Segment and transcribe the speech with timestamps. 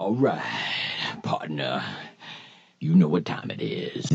[0.00, 0.40] All right,
[1.24, 1.82] partner.
[2.78, 4.06] You know what time it is.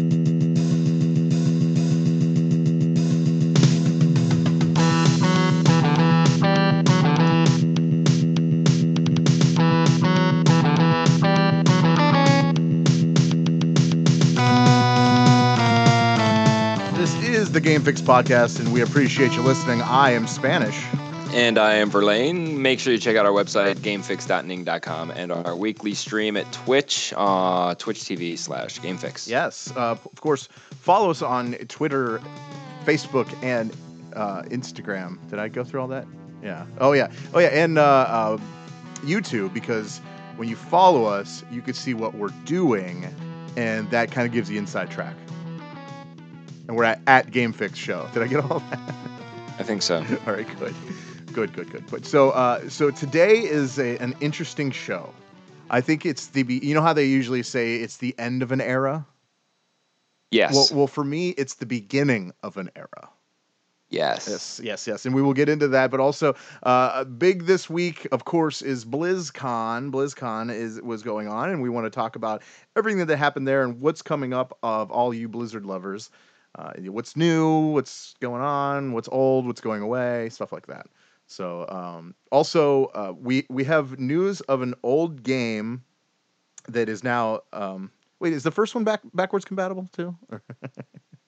[16.95, 19.81] This is the Game Fix podcast, and we appreciate you listening.
[19.81, 20.81] I am Spanish.
[21.34, 22.62] And I am Verlaine.
[22.62, 27.74] Make sure you check out our website, gamefix.ning.com, and our weekly stream at Twitch, uh,
[27.74, 29.28] Twitch TV slash GameFix.
[29.28, 30.48] Yes, uh, of course.
[30.82, 32.22] Follow us on Twitter,
[32.86, 33.76] Facebook, and
[34.16, 35.18] uh, Instagram.
[35.32, 36.05] Did I go through all that?
[36.44, 36.68] Yeah.
[36.80, 37.12] Oh yeah.
[37.34, 37.48] Oh yeah.
[37.48, 38.38] And uh, uh,
[38.98, 40.02] YouTube because
[40.36, 43.08] when you follow us, you can see what we're doing,
[43.58, 45.16] and that kind of gives you inside track.
[46.68, 48.08] And we're at, at Game Fix Show.
[48.13, 48.80] Did I get all that?
[49.60, 49.98] I think so.
[50.27, 50.76] All right, good,
[51.34, 51.90] good, good, good.
[51.90, 52.05] Good.
[52.05, 55.14] So, uh, so today is a, an interesting show.
[55.70, 58.52] I think it's the be- you know how they usually say it's the end of
[58.52, 59.05] an era.
[60.32, 60.54] Yes.
[60.54, 63.10] Well, well, for me, it's the beginning of an era.
[63.90, 64.27] yes.
[64.27, 65.91] Yes, yes, yes, and we will get into that.
[65.91, 69.91] But also, uh, big this week, of course, is BlizzCon.
[69.91, 72.44] BlizzCon is was going on, and we want to talk about
[72.75, 76.09] everything that happened there and what's coming up of all you Blizzard lovers.
[76.55, 80.85] Uh, what's new, what's going on, what's old, what's going away, stuff like that.
[81.27, 85.83] So, um, also, uh, we we have news of an old game
[86.67, 87.41] that is now.
[87.52, 90.16] Um, wait, is the first one back backwards compatible too?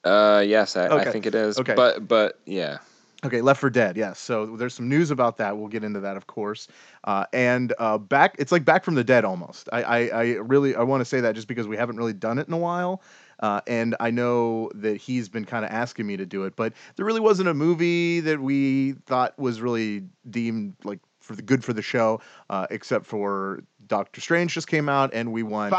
[0.06, 1.10] Uh, yes, I, Okay.
[1.10, 1.58] I think it is.
[1.60, 1.74] Okay.
[1.74, 2.78] But, but yeah.
[3.26, 3.98] Okay, Left 4 Dead.
[3.98, 4.20] Yes.
[4.20, 5.58] So there's some news about that.
[5.58, 6.68] We'll get into that, of course.
[7.06, 9.68] Uh, and uh, back, it's like Back from the Dead almost.
[9.74, 12.38] I, I, I really, I want to say that just because we haven't really done
[12.38, 13.02] it in a while.
[13.40, 16.74] Uh, and I know that he's been kind of asking me to do it, but
[16.96, 21.64] there really wasn't a movie that we thought was really deemed like for the good
[21.64, 25.72] for the show, uh, except for Doctor Strange just came out, and we want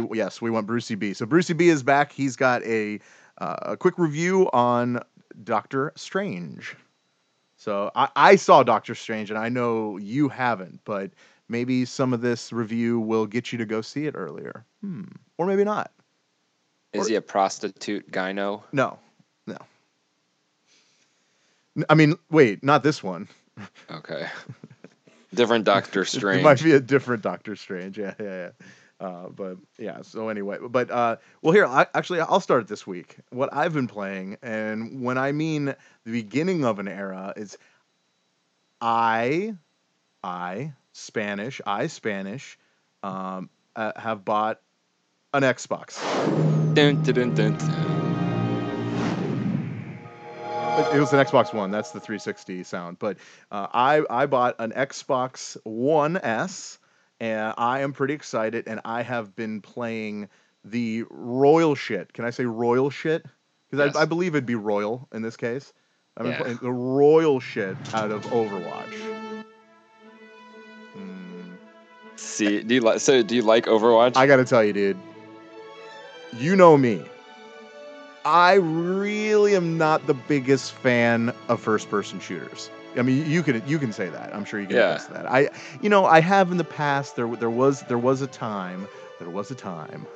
[0.00, 1.14] we, yes, we want Brucey B.
[1.14, 2.12] So Brucey B is back.
[2.12, 3.00] He's got a
[3.38, 5.00] uh, a quick review on
[5.44, 6.76] Doctor Strange.
[7.56, 11.10] So I, I saw Doctor Strange, and I know you haven't, but
[11.48, 14.64] maybe some of this review will get you to go see it earlier.
[14.82, 15.04] Hmm.
[15.38, 15.90] Or maybe not.
[16.92, 18.62] Is Or- he a prostitute gyno?
[18.72, 18.98] No,
[19.46, 19.58] no.
[21.88, 23.28] I mean, wait, not this one.
[23.90, 24.26] Okay.
[25.34, 26.40] Different Doctor Strange.
[26.40, 27.98] It might be a different Doctor Strange.
[27.98, 28.50] Yeah, yeah, yeah.
[28.98, 30.00] Uh, but yeah.
[30.02, 33.16] So anyway, but uh, well, here I, actually I'll start this week.
[33.30, 37.58] What I've been playing, and when I mean the beginning of an era, is
[38.80, 39.54] I,
[40.24, 42.58] I Spanish, I Spanish,
[43.02, 44.60] um, uh, have bought
[45.36, 46.00] an Xbox.
[46.74, 47.54] Dun, dun, dun.
[50.94, 51.70] It was an Xbox One.
[51.70, 52.98] That's the 360 sound.
[52.98, 53.16] But
[53.50, 56.78] uh, I I bought an Xbox One S,
[57.20, 58.64] and I am pretty excited.
[58.66, 60.28] And I have been playing
[60.64, 62.12] the royal shit.
[62.12, 63.24] Can I say royal shit?
[63.70, 63.96] Because Yes.
[63.96, 65.72] I, I believe it'd be royal in this case.
[66.16, 66.38] I've been Yeah.
[66.40, 68.94] playing the royal shit out of Overwatch.
[70.92, 71.52] Hmm.
[72.16, 73.00] See, do you like?
[73.00, 74.16] So, do you like Overwatch?
[74.16, 74.98] I got to tell you, dude.
[76.32, 77.02] You know me.
[78.24, 82.70] I really am not the biggest fan of first-person shooters.
[82.96, 84.34] I mean, you can you can say that.
[84.34, 84.90] I'm sure you can Yeah.
[84.90, 85.30] attest to that.
[85.30, 85.50] I,
[85.80, 87.14] you know, I have in the past.
[87.14, 88.88] There there was there was a time.
[89.18, 90.06] There was a time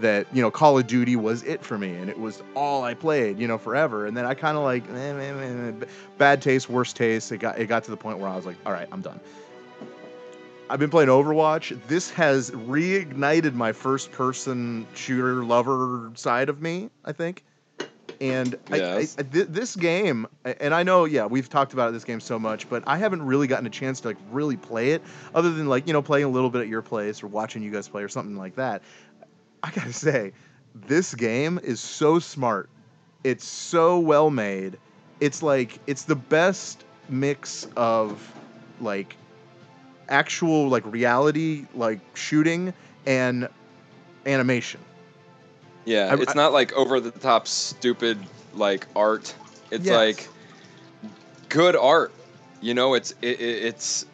[0.00, 2.94] that you know Call of Duty was it for me, and it was all I
[2.94, 4.06] played, you know, forever.
[4.06, 5.86] And then I kind of like eh, eh, eh,
[6.18, 7.30] bad taste, worst taste.
[7.30, 9.20] It got it got to the point where I was like, all right, I'm done.
[10.70, 11.76] I've been playing Overwatch.
[11.88, 17.42] This has reignited my first person shooter lover side of me, I think.
[18.20, 22.04] And I, I, I- thi- this game, and I know, yeah, we've talked about this
[22.04, 25.02] game so much, but I haven't really gotten a chance to like really play it,
[25.34, 27.70] other than like you know playing a little bit at your place or watching you
[27.72, 28.82] guys play or something like that.
[29.64, 30.32] I gotta say,
[30.86, 32.68] this game is so smart.
[33.24, 34.78] It's so well made.
[35.18, 38.32] It's like it's the best mix of
[38.80, 39.16] like
[40.10, 42.72] actual like reality like shooting
[43.06, 43.48] and
[44.26, 44.80] animation.
[45.84, 48.18] yeah, I- it's I- not like over the top, stupid
[48.54, 49.34] like art.
[49.70, 49.96] It's Yes.
[49.96, 50.28] like
[51.48, 52.12] good art.
[52.60, 54.04] You know, it's it, it, it's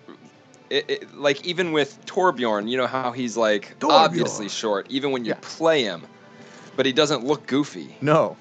[0.70, 3.90] it, it, like even with Torbjorn, you know how he's like Torbjorn.
[3.90, 5.38] obviously short, even when you Yeah.
[5.40, 6.02] play him,
[6.76, 7.96] but he doesn't look goofy.
[8.00, 8.36] No.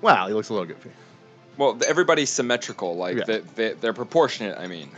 [0.00, 0.90] Wow, he looks a little goofy.
[1.56, 2.96] Well, everybody's symmetrical.
[2.96, 3.24] Like Yeah.
[3.24, 4.56] they, they, they're proportionate.
[4.58, 4.90] I mean,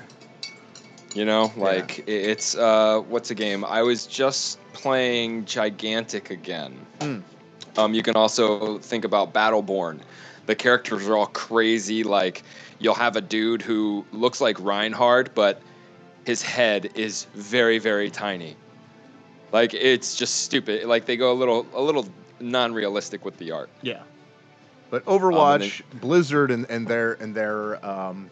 [1.15, 3.65] you know, like i it's uh, what's a game?
[3.65, 6.87] I was just playing Gigantic again.
[7.01, 7.19] Hmm.
[7.77, 10.01] Um, you can also think about Battleborn.
[10.47, 12.03] The characters are all crazy.
[12.03, 12.43] Like
[12.79, 15.61] you'll have a dude who looks like Reinhardt, but
[16.25, 18.57] his head is very very tiny.
[19.53, 20.85] Like it's just stupid.
[20.85, 22.07] Like they go a little a little
[22.41, 23.71] non-realistic with the art.
[23.83, 24.03] Yeah.
[24.91, 28.31] But Um, Overwatch, Blizzard, and, and their and their um,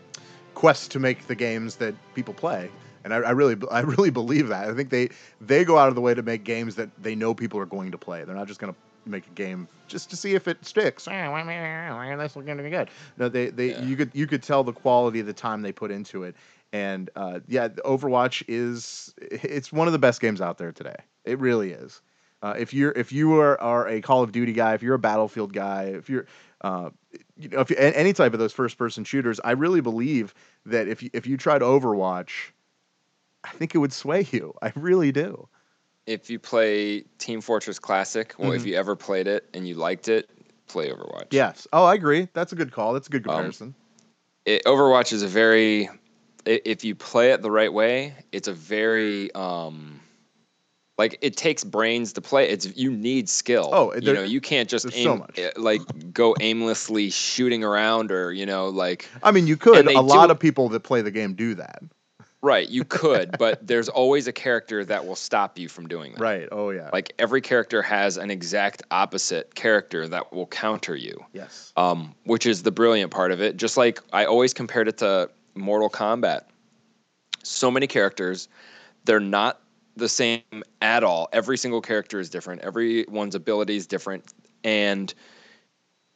[0.58, 2.69] quest to make the games that people play,
[3.05, 4.69] and I, I really I really believe that.
[4.69, 5.08] I think they
[5.40, 7.93] they go out of the way to make games that they know people are going
[7.93, 8.25] to play.
[8.25, 8.78] They're not just going to
[9.08, 11.06] make a game just to see if it sticks.
[12.16, 12.90] That's looking to be good.
[13.16, 13.82] No, they they Yeah.
[13.82, 16.34] you could you could tell the quality of the time they put into it.
[16.72, 20.96] And uh, yeah, Overwatch is it's one of the best games out there today.
[21.25, 22.02] It really is.
[22.43, 24.99] Uh, if you're if you are, are a Call of Duty guy, if you're a
[24.99, 26.26] Battlefield guy, if you're
[26.62, 26.90] uh,
[27.38, 30.35] you know if you, any type of those first person shooters, I really believe
[30.67, 32.50] that if you, if you tried Overwatch,
[33.44, 34.55] I think it would sway you.
[34.62, 35.49] I really do.
[36.06, 38.67] If you play Team Fortress Classic, or if Mhm.
[38.67, 40.31] you ever played it and you liked it,
[40.67, 41.26] play Overwatch.
[41.31, 41.67] Yes.
[41.73, 42.29] Oh, I agree.
[42.32, 42.94] That's a good call.
[42.94, 43.75] That's a good Um, comparison.
[44.46, 45.90] it, Overwatch is a very
[46.46, 49.98] if you play it the right way, it's a very um
[50.99, 52.49] like it takes brains to play.
[52.49, 53.71] It's you need skill.
[53.73, 55.39] Oh, you know, you can't just aim so much.
[55.39, 59.87] eh, like go aimlessly shooting around or you know like I mean, you could.
[59.87, 61.83] A lot do- of people that play the game do that.
[62.43, 62.69] right.
[62.69, 66.21] You could, but there's always a character that will stop you from doing that.
[66.21, 66.49] Right.
[66.50, 66.91] Oh yeah.
[66.93, 71.25] Like every character has an exact opposite character that will counter you.
[71.33, 71.73] yes.
[71.77, 73.56] um, which is the brilliant part of it.
[73.56, 76.43] Just like I always compared it to Mortal Kombat.
[77.45, 78.49] So many characters,
[79.05, 79.61] they're not
[79.99, 80.43] the same
[80.81, 81.29] at all.
[81.33, 82.62] Every single character is different.
[82.62, 84.33] Everyone's ability is different,
[84.65, 85.12] and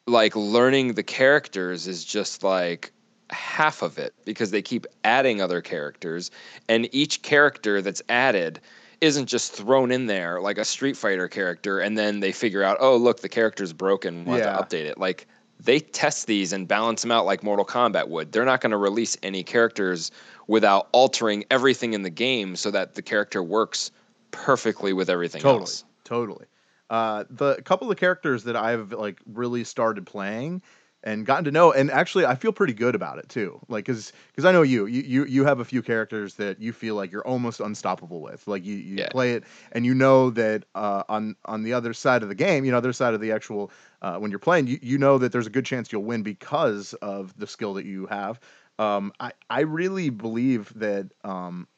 [0.06, 2.92] like learning the characters is just like
[3.30, 6.30] half of it because they keep adding other characters,
[6.68, 8.60] and each character that's added
[9.00, 12.76] isn't just thrown in there like a Street Fighter character, and then they figure out,
[12.80, 14.56] oh look, the character's broken, we'll Yeah.
[14.56, 14.96] have to update it.
[14.98, 15.26] Like
[15.64, 18.32] they test these and balance them out like Mortal Kombat would.
[18.32, 20.10] They're not going to release any characters
[20.48, 23.90] without altering everything in the game so that the character works
[24.32, 25.60] perfectly with everything Totally.
[25.60, 25.84] else.
[26.04, 26.46] Totally.
[26.90, 30.62] Uh, the couple of characters that I've like really started playing
[31.04, 33.60] and gotten to know, and actually I feel pretty good about it too.
[33.68, 36.72] Like, cause, cause I know you, you, you, you have a few characters that you
[36.72, 38.46] feel like you're almost unstoppable with.
[38.46, 39.08] Like you, you Yeah.
[39.10, 42.64] play it and you know that uh, on on the other side of the game,
[42.64, 43.70] you know, other side of the actual
[44.02, 46.94] uh, when you're playing, you, you know that there's a good chance you'll win because
[46.94, 48.40] of the skill that you have.
[48.78, 51.68] Um, I I really believe that um,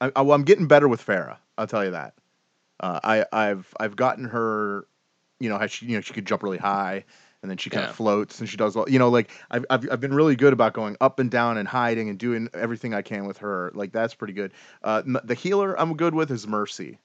[0.00, 1.38] I, I, well, I'm getting better with Pharah.
[1.56, 2.14] I'll tell you that.
[2.80, 4.86] Uh, I I've I've gotten her,
[5.38, 7.04] you know, she you know she could jump really high,
[7.42, 7.90] and then she kind Yeah.
[7.90, 10.52] of floats and she does all you know like I've, I've I've been really good
[10.52, 13.70] about going up and down and hiding and doing everything I can with her.
[13.74, 14.52] Like that's pretty good.
[14.82, 16.98] Uh, the healer I'm good with is Mercy.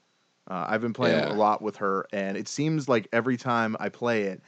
[0.49, 1.31] Uh, I've been playing Yeah.
[1.31, 4.41] a lot with her, and it seems like every time I play it,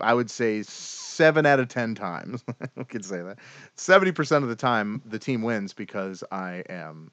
[0.00, 2.44] I would say seven out of ten times.
[2.76, 3.38] I could say that
[3.74, 7.10] seventy percent of the time the team wins because I am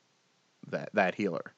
[0.70, 1.54] that that healer.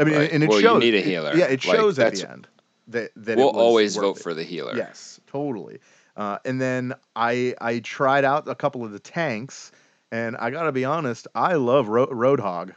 [0.00, 0.32] I mean, Right.
[0.32, 0.80] and it Well, you shows.
[0.80, 1.32] need a healer.
[1.36, 2.48] yeah, it Like, shows at the end
[2.88, 4.22] that that We'll it was always vote it.
[4.22, 4.74] for the healer.
[4.76, 5.78] Yes, totally.
[6.16, 9.72] Uh, and then I I tried out a couple of the tanks,
[10.10, 12.74] and I gotta be honest, I love Ro- Roadhog.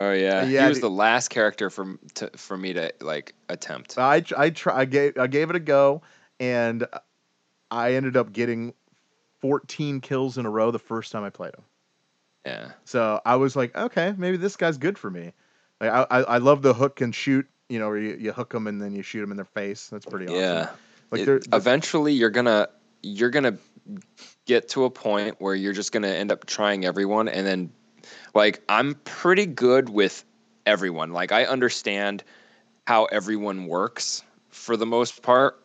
[0.00, 0.44] Oh yeah.
[0.44, 0.84] Yeah, he was dude.
[0.84, 3.96] the last character for to, for me to like attempt.
[3.96, 6.02] I I try I gave I gave it a go,
[6.40, 6.86] and
[7.70, 8.74] I ended up getting
[9.40, 11.64] 14 kills in a row the first time I played him.
[12.44, 12.72] Yeah.
[12.84, 15.32] So I was like, okay, maybe this guy's good for me.
[15.80, 17.48] Like I I, I love the hook and shoot.
[17.68, 19.88] You know, where you, you hook them and then you shoot them in their face.
[19.88, 20.38] That's pretty awesome.
[20.38, 20.70] Yeah.
[21.10, 22.68] Like It- they're, they're- eventually you're gonna
[23.02, 23.58] you're gonna
[24.46, 27.70] get to a point where you're just gonna end up trying everyone and then
[28.34, 30.24] like i'm pretty good with
[30.64, 32.24] everyone like i understand
[32.86, 35.62] how everyone works for the most part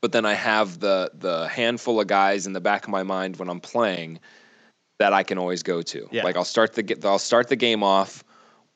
[0.00, 3.36] but then i have the the handful of guys in the back of my mind
[3.36, 4.18] when i'm playing
[4.98, 6.24] that i can always go to Yeah.
[6.24, 8.24] like i'll start the ge- i'll start the game off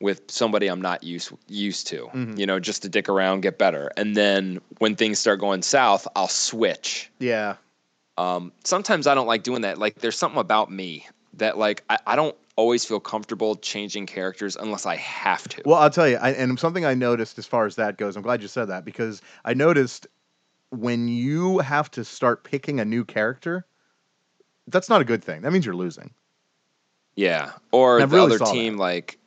[0.03, 2.37] with somebody i'm not used used to Mhm.
[2.37, 6.07] you know just to dick around get better and then when things start going south
[6.15, 7.55] i'll switch yeah.
[8.17, 9.79] um, sometimes I don't like doing that.
[9.79, 14.55] Like, there's something about me that, like, I, I don't always feel comfortable changing characters
[14.55, 15.63] unless I have to.
[15.65, 18.21] Well, I'll tell you, I, and something I noticed as far as that goes, I'm
[18.21, 20.05] glad you said that because I noticed
[20.69, 23.65] when you have to start picking a new character,
[24.67, 25.41] that's not a good thing.
[25.41, 26.11] That means you're losing.
[27.15, 27.53] yeah.
[27.71, 29.17] Or the really other team, like,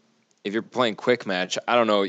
[0.46, 2.06] if you're playing quick match, I don't know.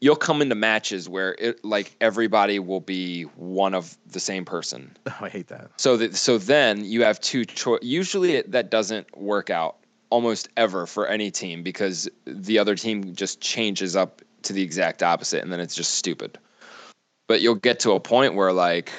[0.00, 4.96] You'll come into matches where it like everybody will be one of the same person.
[5.06, 5.70] Oh, I hate that.
[5.76, 7.80] So that so then you have two choice.
[7.82, 9.76] Usually it, that doesn't work out
[10.10, 15.02] almost ever for any team because the other team just changes up to the exact
[15.02, 16.36] opposite, and then it's just stupid.
[17.28, 18.90] But you'll get to a point where like,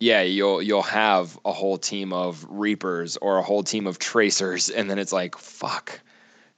[0.00, 4.68] yeah, you'll you'll have a whole team of reapers or a whole team of tracers,
[4.76, 6.00] and then it's like, fuck,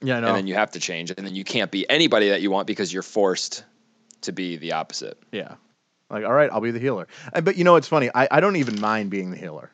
[0.01, 0.27] Yeah, I know.
[0.29, 2.67] and then you have to change, and then you can't be anybody that you want
[2.67, 3.63] because you're forced
[4.21, 5.21] to be the opposite.
[5.31, 5.55] yeah.
[6.09, 7.07] Like, all right, I'll be the healer.
[7.41, 8.09] But you know, it's funny.
[8.13, 9.71] I, I don't even mind being the healer.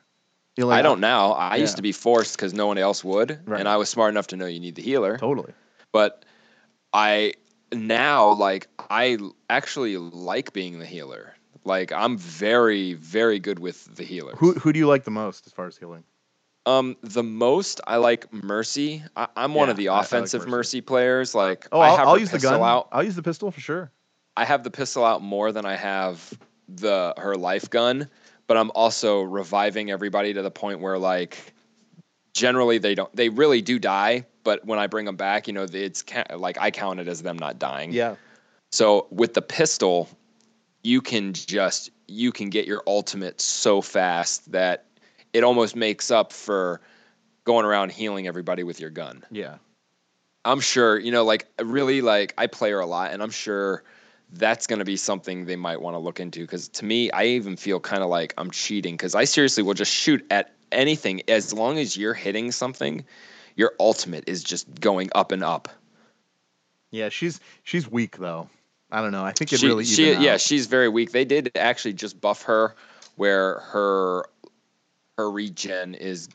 [0.56, 1.32] Like, I don't now.
[1.32, 1.62] I yeah.
[1.62, 3.60] used to be forced because no one else would, Right.
[3.60, 5.18] and I was smart enough to know you need the healer.
[5.18, 5.54] Totally.
[5.92, 6.26] But
[6.94, 7.34] I
[7.72, 9.18] now like I
[9.50, 11.34] actually like being the healer.
[11.64, 14.34] Like I'm very very good with the healer.
[14.36, 16.04] Who who do you like the most as far as healing?
[16.68, 19.02] Um, the most I like Mercy.
[19.16, 20.52] I, I'm one of the I like offensive Mercy.
[20.52, 20.82] Mercy.
[20.82, 21.34] players.
[21.34, 22.70] Like Oh, I I'll, have I'll use the pistol gun.
[22.70, 22.90] out.
[22.92, 23.90] I'll use the pistol for sure.
[24.36, 28.10] I have the pistol out more than I have the her life gun,
[28.48, 31.54] but I'm also reviving everybody to the point where like
[32.34, 35.66] generally they don't they really do die, but when I bring them back, you know,
[35.72, 36.04] it's
[36.36, 37.94] like I count it as them not dying.
[37.94, 38.16] Yeah.
[38.74, 40.10] So with the pistol,
[40.84, 44.84] you can just you can get your ultimate so fast that
[45.38, 46.82] it almost makes up for
[47.44, 49.24] going around healing everybody with your gun.
[49.30, 49.58] Yeah.
[50.44, 53.84] I'm sure, you know, like really like I play her a lot and I'm sure
[54.34, 57.26] that's going to be something they might want to look into cuz to me I
[57.26, 61.22] even feel kind of like I'm cheating cuz I seriously will just shoot at anything
[61.28, 63.06] as long as you're hitting something
[63.56, 65.70] your ultimate is just going up and up.
[66.90, 67.10] Yeah.
[67.10, 68.50] She's she's weak though.
[68.92, 69.24] I don't know.
[69.24, 71.12] I think it she, really she yeah, she's very weak.
[71.12, 72.76] They did actually just buff her
[73.18, 74.26] where her
[75.18, 76.30] her regen is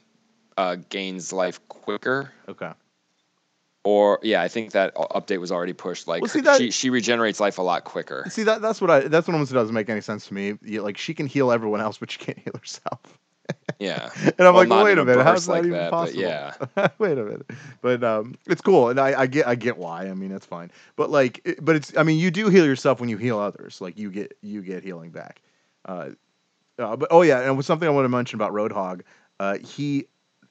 [0.58, 2.72] uh gains life quicker Okay.
[3.84, 6.90] or yeah, I think that update was already pushed like Well, see, that- she she
[6.90, 8.24] regenerates life a lot quicker.
[8.28, 10.54] See that that's what I that's what almost doesn't make any sense to me.
[10.78, 13.00] Like she can heal everyone else, but she can't heal herself.
[13.78, 14.10] Yeah.
[14.38, 16.20] And I'm Well, like, wait a minute, how's burst that even that, possible?
[16.22, 16.54] yeah.
[16.98, 20.08] wait a minute, but um, it's cool, and I, I get I get why.
[20.08, 20.70] I mean, that's fine.
[20.96, 23.80] But like, it- but it's I mean, you do heal yourself when you heal others.
[23.80, 25.42] Like you get you get healing back.
[25.84, 26.10] Uh,
[26.78, 29.02] uh, but oh yeah, and with something I want to mention about Roadhog,
[29.40, 30.06] uh, he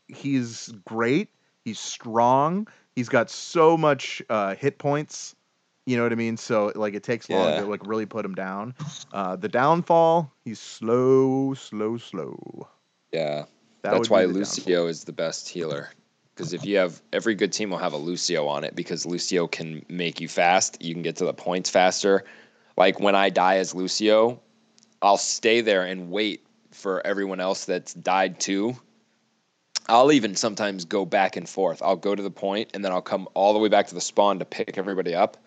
[0.08, 1.30] he's great.
[1.66, 2.68] He's strong.
[2.96, 5.36] He's got so much uh, hit points.
[5.86, 6.38] You know what I mean?
[6.38, 8.76] So like it takes long to like really put him down.
[9.12, 12.68] Uh, the downfall, he's slow, slow, slow.
[13.12, 13.46] Yeah.
[13.82, 15.90] That That's why Lucio is the best healer.
[16.36, 19.48] Because if you have every good team will have a Lucio on it because Lucio
[19.48, 20.82] can make you fast.
[20.82, 22.24] You can get to the points faster.
[22.78, 24.40] Like when I die as Lucio,
[25.02, 28.76] I'll stay there and wait for everyone else that's died too.
[29.90, 31.82] I'll even sometimes go back and forth.
[31.82, 34.02] I'll go to the point and then I'll come all the way back to the
[34.02, 35.38] spawn to pick everybody up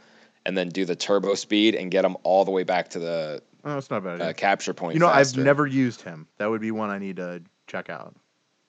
[0.45, 3.43] and then do the turbo speed and get them all the way back to the
[3.67, 4.21] Oh, that's not bad.
[4.21, 4.93] uh, capture point.
[4.95, 5.41] you know, faster.
[5.41, 6.27] I've never used him.
[6.37, 8.15] That would be one I need to check out.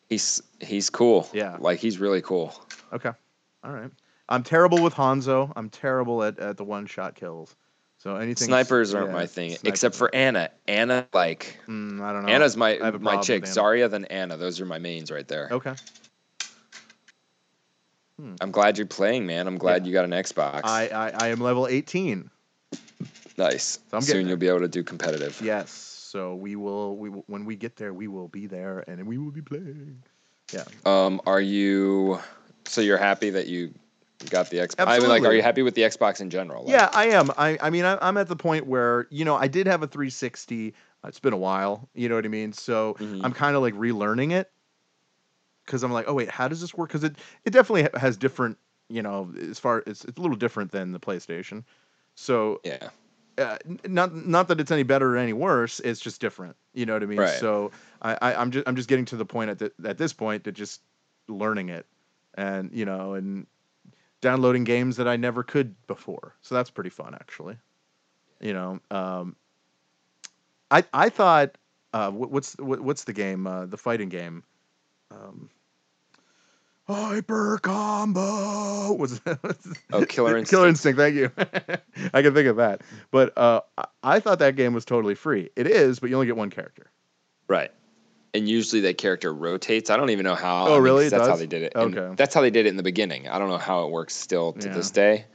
[0.08, 1.28] He's he's cool.
[1.34, 1.58] Yeah.
[1.60, 2.54] like he's really cool.
[2.94, 3.12] Okay.
[3.64, 3.92] All right.
[4.30, 5.52] I'm terrible with Hanzo.
[5.58, 7.56] I'm terrible at, at the one shot kills.
[8.06, 10.52] So anything Snipers aren't yeah, my thing, except for Ana.
[10.68, 12.32] Ana, like Mm, I don't know.
[12.32, 13.46] Ana's my I have a my chick.
[13.46, 14.38] Zarya, then Ana.
[14.38, 15.50] Those are my mains right there.
[15.52, 15.74] Okay.
[18.40, 19.48] I'm glad you're playing, man.
[19.48, 19.88] I'm glad Yeah.
[19.88, 20.62] you got an Xbox.
[20.66, 22.30] I, I I am level 18.
[23.40, 23.80] nice.
[23.90, 25.42] So I'm Soon getting you'll be able to do competitive.
[25.44, 25.72] Yes.
[25.72, 29.18] So we will we will, when we get there we will be there and we
[29.18, 30.04] will be playing.
[30.54, 30.66] Yeah.
[30.86, 32.20] Um, are you?
[32.66, 33.74] So you're happy that you
[34.30, 34.76] got the Xbox?
[34.88, 36.64] I mean, like, are you happy with the Xbox in general?
[36.64, 37.32] Like, Yeah, I am.
[37.38, 39.88] I, I mean, I, I'm at the point where you know I did have a
[39.88, 40.74] 360.
[41.04, 41.90] uh, It's been a while.
[41.94, 42.54] You know what I mean.
[42.54, 43.22] So Mhm.
[43.24, 44.52] I'm kind of like relearning it
[45.66, 46.90] because I'm like, oh wait, how does this work?
[46.90, 48.58] Because it it definitely has different.
[48.88, 51.64] You know, as far it's it's a little different than the PlayStation.
[52.14, 52.90] So Yeah.
[53.38, 55.80] uh, not not that it's any better or any worse.
[55.80, 56.56] It's just different.
[56.74, 57.20] You know what I mean?
[57.20, 57.40] Right.
[57.40, 60.14] So I, I I'm just I'm just getting to the point at the, at this
[60.14, 60.82] point that just
[61.28, 61.88] learning it,
[62.36, 63.48] and you know, and
[64.22, 66.36] downloading games that I never could before.
[66.42, 67.58] So that's pretty fun, actually.
[68.40, 69.36] You know, um,
[70.72, 71.58] I I thought
[71.94, 73.48] uh, what, what's what, what's the game?
[73.48, 74.44] Uh, the fighting game.
[75.12, 75.50] Um,
[76.88, 79.22] Hyper combo was
[79.92, 80.54] Oh, Killer Killer Instinct.
[80.54, 81.00] Instinct.
[81.00, 81.32] Thank you.
[82.14, 82.82] I can think of that,
[83.12, 83.62] but uh,
[84.04, 85.50] I thought that game was totally free.
[85.56, 86.92] It is, but you only get one character.
[87.48, 87.72] Right.
[88.36, 89.90] And usually that character rotates.
[89.90, 90.68] I don't even know how.
[90.68, 91.08] Oh, really?
[91.08, 91.72] That's how they did it.
[91.74, 92.16] And Okay.
[92.18, 93.30] That's how they did it in the beginning.
[93.30, 95.26] I don't know how it works still to this day.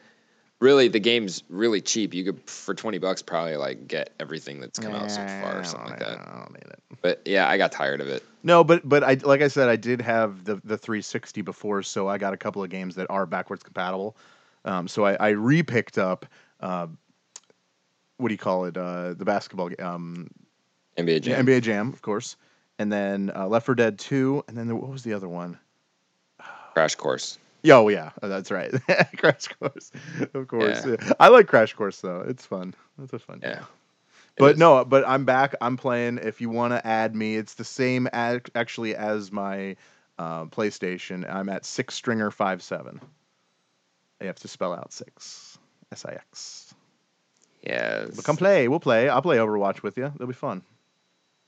[0.59, 2.13] Really, the game's really cheap.
[2.13, 5.65] You could for twenty bucks probably like get everything that's come out so far or
[5.65, 6.21] something like that.
[6.21, 6.79] I don't need it.
[7.01, 8.23] But yeah, I got tired of it.
[8.43, 12.09] No, but but I like I said, I did have the the 360 before, so
[12.09, 14.19] I got a couple of games that are backwards compatible.
[14.67, 16.27] Um, so I, I repicked up,
[16.61, 16.87] uh,
[18.19, 18.77] what do you call it?
[18.77, 20.29] Uh, the basketball, ga- um,
[20.99, 21.47] NBA Jam.
[21.47, 22.37] NBA Jam, of course,
[22.81, 25.59] and then uh, Left 4 Dead 2, and then there, what was the other one?
[26.73, 27.39] Crash Course.
[27.63, 28.73] Yeah, Oh yeah, Oh, that's right,
[29.19, 29.93] Crash Course,
[30.33, 30.87] of course.
[30.87, 30.97] Yeah.
[30.99, 31.13] yeah.
[31.21, 32.75] I like Crash Course though; it's fun.
[33.03, 33.41] It's a fun.
[33.41, 33.51] game.
[33.51, 33.61] Yeah.
[33.61, 35.55] It But no, but I'm back.
[35.61, 36.19] I'm playing.
[36.23, 39.77] If you want to add me, it's the same ad, actually as my
[40.19, 41.31] uh, PlayStation.
[41.31, 42.99] I'm at six stringer five seven.
[44.23, 45.59] You have to spell out six.
[45.93, 46.75] S I X.
[47.63, 48.13] Yes.
[48.17, 48.69] But come play.
[48.69, 49.11] We'll play.
[49.11, 50.07] I'll play Overwatch with you.
[50.07, 50.63] It'll be fun.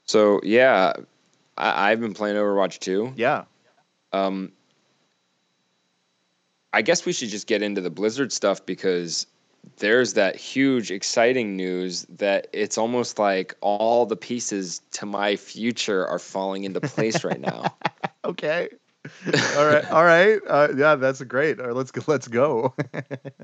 [0.05, 0.93] So yeah,
[1.57, 3.13] I, I've been playing Overwatch too.
[3.17, 3.45] Yeah.
[4.13, 4.53] Um,
[6.73, 9.27] I guess we should just get into the Blizzard stuff because
[9.79, 16.07] there's that huge, exciting news that it's almost like all the pieces to my future
[16.07, 17.75] are falling into place right now.
[18.25, 18.69] Okay.
[19.57, 19.91] all right.
[19.91, 20.41] All right.
[20.49, 21.59] Uh, yeah, that's great.
[21.59, 22.03] All right, let's go.
[22.07, 22.73] Let's go.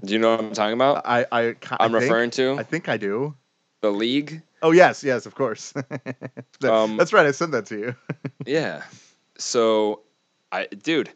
[0.04, 1.02] Do you know what I'm talking about?
[1.04, 1.40] I, I
[1.80, 3.34] I'm think- referring to I think I do.
[3.80, 4.40] the league.
[4.62, 5.72] Oh yes, yes, of course.
[6.60, 7.26] That- Um, that's right.
[7.26, 7.94] I sent that to you.
[8.46, 8.82] Yeah.
[9.38, 10.00] So,
[10.50, 11.10] I, dude,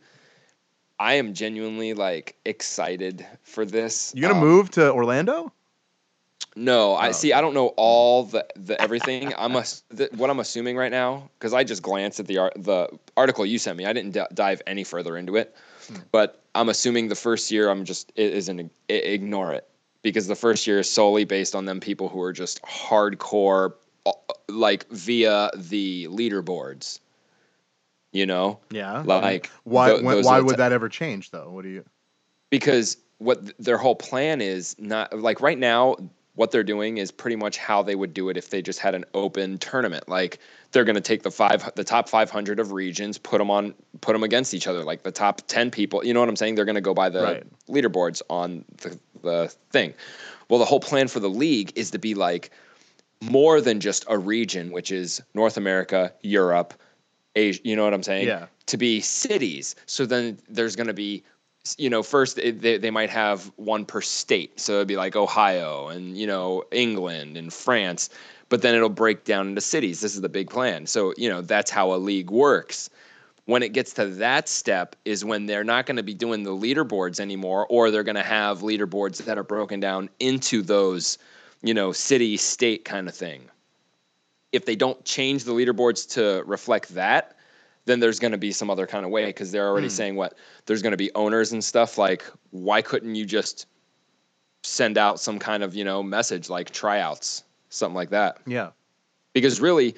[1.00, 4.12] I am genuinely like excited for this.
[4.14, 5.52] You gonna Um, move to Orlando?
[6.54, 7.12] No, I Oh.
[7.12, 7.32] see.
[7.32, 9.32] I don't know all the the everything.
[9.36, 9.64] I'm a,
[9.96, 13.46] th- what I'm assuming right now because I just glanced at the art the article
[13.46, 13.86] you sent me.
[13.86, 15.56] I didn't d- dive any further into it,
[15.88, 15.96] Hmm.
[16.12, 19.66] but I'm assuming the first year I'm just it isn't ignore it
[20.02, 23.74] because the first year is solely based on them people who are just hardcore,
[24.06, 24.12] uh,
[24.48, 27.00] like via the leaderboards.
[28.12, 29.02] You know, Yeah.
[29.06, 29.88] like why?
[29.88, 31.48] tho- when, why would ti- that ever change though?
[31.50, 31.84] What do you?
[32.50, 35.96] because what th- their whole plan is not like right now
[36.34, 38.94] what they're doing is pretty much how they would do it if they just had
[38.94, 40.08] an open tournament.
[40.08, 40.38] Like
[40.70, 44.14] they're going to take the five the top 500 of regions put them on put
[44.14, 46.04] them against each other like the top 10 people.
[46.04, 46.54] You know what i'm saying?
[46.54, 47.46] They're going to go by the Right.
[47.68, 49.92] leaderboards on the, the thing.
[50.48, 52.50] Well the whole plan for the league is to be like
[53.20, 56.74] more than just a region which is north america europe
[57.36, 58.26] asia you know what i'm saying?
[58.26, 58.46] Yeah.
[58.66, 59.76] to be cities.
[59.86, 61.22] So then there's going to be
[61.78, 64.58] you know, first eh, they, they might have one per state.
[64.58, 68.10] So it'd be like Ohio and, you know, England and France,
[68.48, 70.00] but then it'll break down into cities.
[70.00, 70.86] This is the big plan.
[70.86, 72.90] So, you know, that's how a league works.
[73.46, 76.50] When it gets to that step is when they're not going to be doing the
[76.50, 81.18] leaderboards anymore, or they're going to have leaderboards that are broken down into those,
[81.60, 83.42] you know, city state kind of thing.
[84.52, 87.36] If they don't change the leaderboards to reflect that,
[87.84, 89.92] then there's going to be some other kind of way because they're already hmm.
[89.92, 90.34] saying what?
[90.66, 93.66] There's going to be owners and stuff like why couldn't you just
[94.62, 98.38] send out some kind of you know message like tryouts something like that?
[98.46, 98.70] Yeah.
[99.32, 99.94] because really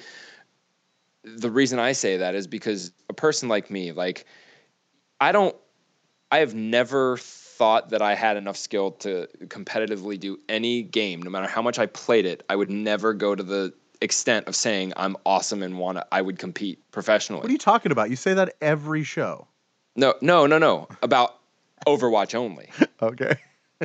[1.23, 4.25] the reason i say that is because a person like me like
[5.19, 5.55] i don't
[6.31, 11.21] i have never thought that i had enough skill to competitively do any game.
[11.21, 14.55] No matter how much i played it i would never go to the extent of
[14.55, 18.09] saying i'm awesome and want to i would compete professionally What are you talking about?
[18.09, 19.47] You say that every show.
[19.95, 20.87] no, no, no, no.
[21.01, 21.35] About
[21.87, 22.69] Overwatch only.
[23.01, 23.35] Okay.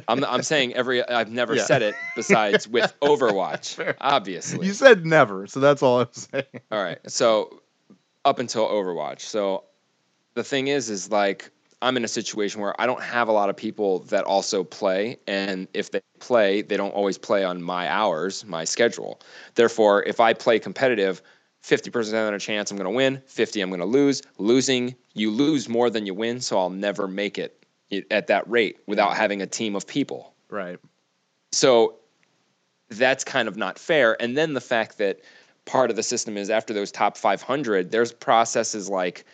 [0.06, 1.64] I'm I'm saying every I've never Yeah.
[1.64, 4.66] said it besides with Overwatch, obviously.
[4.66, 6.44] You said never, so that's all I'm saying.
[6.70, 6.98] All right.
[7.10, 7.60] So
[8.24, 9.20] up until Overwatch.
[9.20, 9.64] So
[10.34, 11.50] the thing is is like
[11.82, 15.18] I'm in a situation where I don't have a lot of people that also play
[15.26, 19.20] and if they play, they don't always play on my hours, my schedule.
[19.54, 21.22] Therefore, if I play competitive,
[21.62, 24.22] 50% of the chance I'm going to win, 50 I'm going to lose.
[24.38, 27.64] Losing, you lose more than you win, so I'll never make it
[28.10, 30.34] at that rate without having a team of people.
[30.48, 30.78] Right.
[31.52, 31.96] So
[32.88, 34.20] that's kind of not fair.
[34.20, 35.20] And then the fact that
[35.64, 39.24] part of the system is after those top 500, there's processes like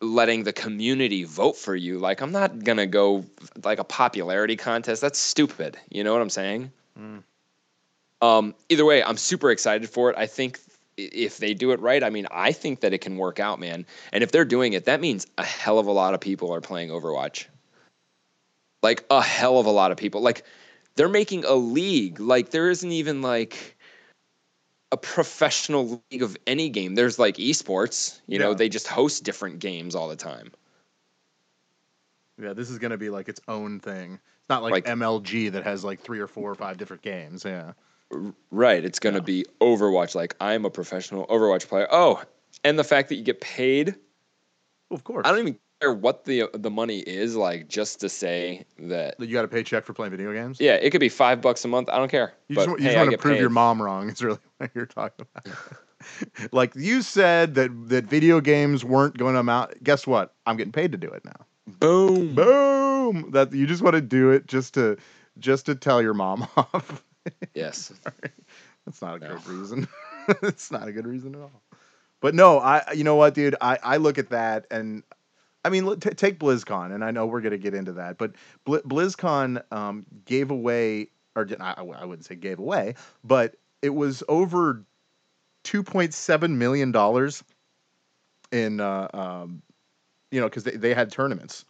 [0.00, 1.98] letting the community vote for you.
[1.98, 3.24] Like, I'm not going to go
[3.64, 5.00] like a popularity contest.
[5.00, 5.78] That's stupid.
[5.90, 6.72] You know what I'm saying?
[6.98, 7.22] Mm.
[8.22, 10.16] Um, either way, I'm super excited for it.
[10.18, 10.58] I think
[10.96, 13.86] if they do it right, I mean, I think that it can work out, man.
[14.12, 16.60] And if they're doing it, that means a hell of a lot of people are
[16.60, 17.46] playing Overwatch.
[18.82, 20.20] Like a hell of a lot of people.
[20.20, 20.44] Like
[20.96, 22.20] they're making a league.
[22.20, 23.76] Like there isn't even like
[24.92, 26.94] a professional league of any game.
[26.94, 30.50] There's like esports, you know, they just host different games all the time.
[32.42, 34.14] Yeah, this is gonna be like its own thing.
[34.14, 37.44] It's not like, Like- MLG that has like three or four or five different games.
[37.44, 37.72] Yeah.
[38.50, 38.84] Right.
[38.84, 39.24] It's going to Yeah.
[39.24, 40.16] be Overwatch.
[40.16, 41.86] Like I'm a professional Overwatch player.
[41.92, 42.20] Oh,
[42.64, 43.94] and the fact that you get paid.
[44.90, 45.22] Of course.
[45.24, 47.36] I don't even care what the the money is.
[47.36, 49.18] Like just to say that.
[49.18, 50.58] You got a paycheck for playing video games.
[50.60, 51.88] Yeah, it could be five bucks a month.
[51.88, 52.34] I don't care.
[52.48, 54.10] You but, just, you hey, just want to prove your mom wrong.
[54.10, 55.56] Is really what you're talking about.
[56.52, 59.82] like you said that that video games weren't going to amount.
[59.82, 60.34] Guess what?
[60.46, 61.46] I'm getting paid to do it now.
[61.78, 62.34] Boom.
[62.34, 63.30] Boom.
[63.32, 64.96] That you just want to do it just to
[65.38, 67.04] just to tell your mom off.
[67.54, 67.92] Yes.
[68.86, 69.34] That's not a No.
[69.36, 69.88] good reason.
[70.42, 71.62] it's not a good reason at all.
[72.20, 73.56] But no, I you know what, dude?
[73.60, 75.02] I I look at that and
[75.64, 78.32] I mean, t- take BlizzCon, and I know we're gonna get into that, but
[78.64, 82.94] Bli- BlizzCon um, gave away, or I, I wouldn't say gave away,
[83.24, 84.84] but it was over
[85.62, 87.44] two point seven million dollars
[88.52, 89.62] in, uh, um,
[90.30, 91.64] you know, because they, they had tournaments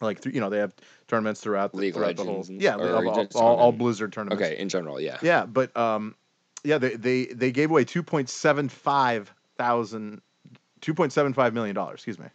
[0.00, 0.74] Like th- you know, they have
[1.08, 4.44] tournaments throughout the, League throughout the whole Legends yeah, all, all, all, all Blizzard tournaments.
[4.44, 5.18] Okay, in general, yeah.
[5.22, 6.14] Yeah, but um,
[6.62, 10.20] yeah, they they they gave away two point seven five thousand,
[10.80, 11.94] two point seven five million dollars.
[11.94, 12.26] Excuse me.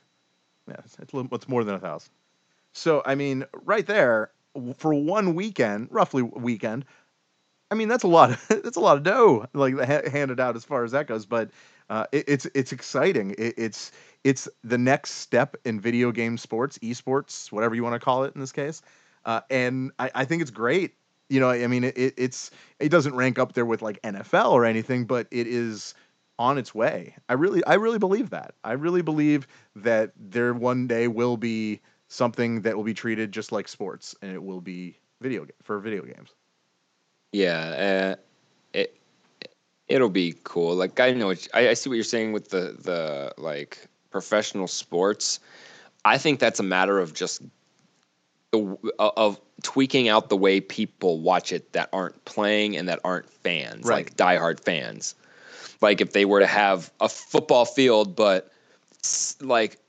[0.69, 2.11] Yeah, it's, it's, little- it's more than a thousand.
[2.73, 4.31] So I mean, right there
[4.77, 6.85] for one weekend, roughly weekend.
[7.71, 8.31] I mean, that's a lot.
[8.31, 11.25] Of, that's a lot of dough, like handed out as far as that goes.
[11.25, 11.51] But
[11.89, 13.31] uh, it, it's it's exciting.
[13.37, 13.91] It, it's
[14.23, 18.33] it's the next step in video game sports, esports, whatever you want to call it
[18.35, 18.81] in this case.
[19.25, 20.95] Uh, and I, I think it's great.
[21.29, 24.65] You know, I mean, it, it's it doesn't rank up there with like NFL or
[24.65, 25.93] anything, but it is
[26.39, 27.13] on its way.
[27.27, 28.55] I really, I really believe that.
[28.63, 33.51] I really believe that there one day will be something that will be treated just
[33.51, 36.29] like sports, and it will be video for video games.
[37.33, 38.21] Yeah, uh,
[38.73, 38.95] it
[39.87, 40.75] it'll be cool.
[40.75, 44.67] Like I know, what, I, I see what you're saying with the the like professional
[44.67, 45.39] sports.
[46.05, 47.41] I think that's a matter of just
[48.51, 53.29] the of tweaking out the way people watch it that aren't playing and that aren't
[53.29, 54.05] fans, Right.
[54.05, 55.15] like diehard fans.
[55.81, 58.51] Like if they were to have a football field, but
[59.41, 59.79] like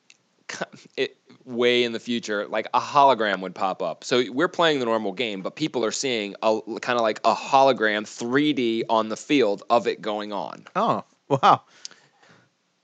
[0.96, 4.04] it, way in the future, like a hologram would pop up.
[4.04, 7.34] So we're playing the normal game, but people are seeing a kind of like a
[7.34, 10.64] hologram 3D on the field of it going on.
[10.76, 11.62] Oh, wow.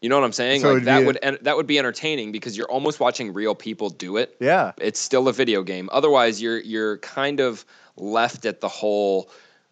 [0.00, 0.60] You know what I'm saying?
[0.60, 3.88] So like that a- would that would be entertaining because you're almost watching real people
[3.90, 4.36] do it.
[4.40, 4.72] Yeah.
[4.78, 5.88] It's still a video game.
[5.90, 7.64] Otherwise, you're you're kind of
[7.96, 9.30] left at the whole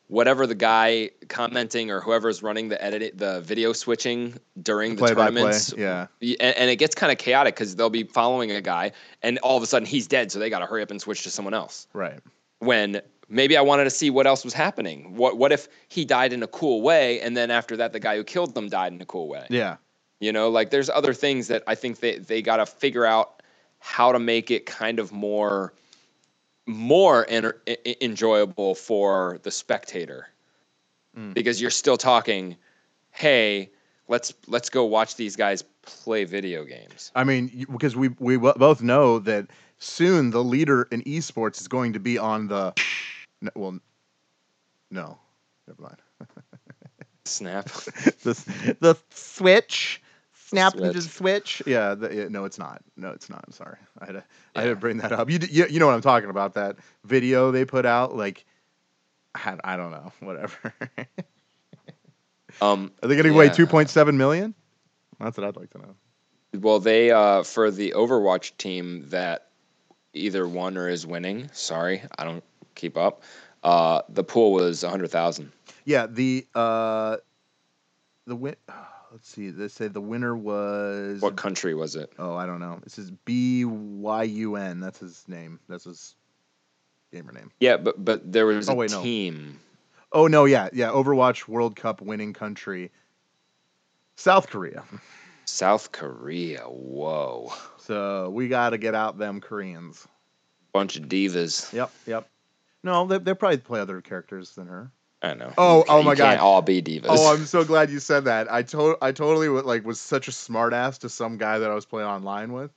[0.08, 5.14] whatever the guy commenting or whoever's running the edit the video switching during the Play
[5.14, 5.24] play.
[5.26, 6.06] tournaments Yeah.
[6.20, 9.56] And, and it gets kind of chaotic because they'll be following a guy and all
[9.56, 11.54] of a sudden he's dead so they got to hurry up and switch to someone
[11.54, 12.20] else Right.
[12.58, 16.32] when maybe i wanted to see what else was happening what what if he died
[16.34, 19.00] in a cool way and then after that the guy who killed them died in
[19.00, 19.76] a cool way Yeah.
[20.20, 23.42] you know like there's other things that i think they, they got to figure out
[23.78, 25.72] how to make it kind of more
[26.66, 27.60] more enter-
[28.00, 30.28] enjoyable for the spectator
[31.16, 31.32] Mm.
[31.32, 32.56] because you're still talking
[33.12, 33.70] hey
[34.08, 38.82] let's let's go watch these guys play video games I mean, because we we both
[38.82, 39.46] know that
[39.78, 42.74] soon the leader in esports is going to be on the.
[43.42, 43.78] No, well,
[44.90, 45.18] no,
[45.68, 45.98] never mind.
[47.26, 50.00] snap the the Switch.
[50.54, 50.92] Snap Switch.
[50.94, 51.62] the Switch.
[51.66, 52.82] Yeah, the, yeah, no, it's not.
[52.96, 53.44] No, it's not.
[53.46, 53.76] I'm sorry.
[54.00, 54.24] I had to,
[54.56, 55.30] I had to bring that up.
[55.30, 56.54] You, you you know what I'm talking about?
[56.54, 58.16] That video they put out.
[58.16, 58.44] Like,
[59.34, 60.12] I, I don't know.
[60.20, 60.74] Whatever.
[62.62, 64.54] um Are they getting away 2.7 million?
[65.20, 65.94] That's what I'd like to know.
[66.60, 69.48] well they uh for the overwatch team that
[70.12, 72.44] either won or is winning sorry i don't
[72.76, 73.22] keep up
[73.64, 75.50] uh the pool was a 100000
[75.84, 77.16] Yeah, the uh,
[78.26, 78.54] the win.
[79.14, 79.50] Let's see.
[79.50, 81.20] They say the winner was.
[81.22, 82.80] what country was it Oh, I don't know.
[82.82, 84.80] This is B Y U N.
[84.80, 85.60] That's his name.
[85.68, 86.16] That's his
[87.12, 87.52] gamer name.
[87.60, 89.02] yeah but but there was Oh, a wait, no.
[89.02, 89.60] team
[90.10, 90.88] Oh no, yeah, yeah.
[90.88, 92.90] Overwatch World Cup winning country,
[94.16, 94.82] South Korea.
[95.44, 100.08] south korea whoa So we got to get out them Koreans.
[100.72, 102.28] bunch of divas Yep, yep.
[102.82, 104.90] No, they they probably play other characters than her.
[105.24, 106.38] I know Oh, You oh my God.
[106.38, 108.50] all be divas Oh, I'm so glad you said that.
[108.52, 111.86] I to- I totally like was such a smartass to some guy that I was
[111.86, 112.70] playing online with,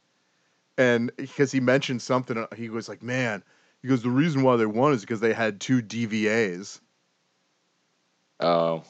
[0.78, 3.44] and because he mentioned something, uh, he was like, "Man,"
[3.82, 6.80] he goes, "The reason why they won is because they had two DVAs."
[8.40, 8.84] oh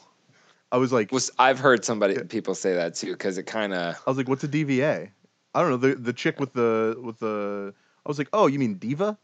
[0.72, 3.96] I was like, was i've heard somebody people say that too because it kind of
[4.06, 5.10] I was like, "What's a DVA?"
[5.56, 7.74] I don't know the the chick with the with the.
[8.06, 9.18] I was like, "Oh, you mean diva?"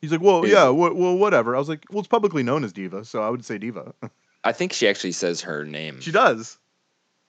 [0.00, 2.72] He's like, "Well, yeah, well, well, whatever." I was like, "Well, it's publicly known as
[2.72, 3.92] diva, so I would say diva."
[4.42, 6.56] i think she actually says her name she does.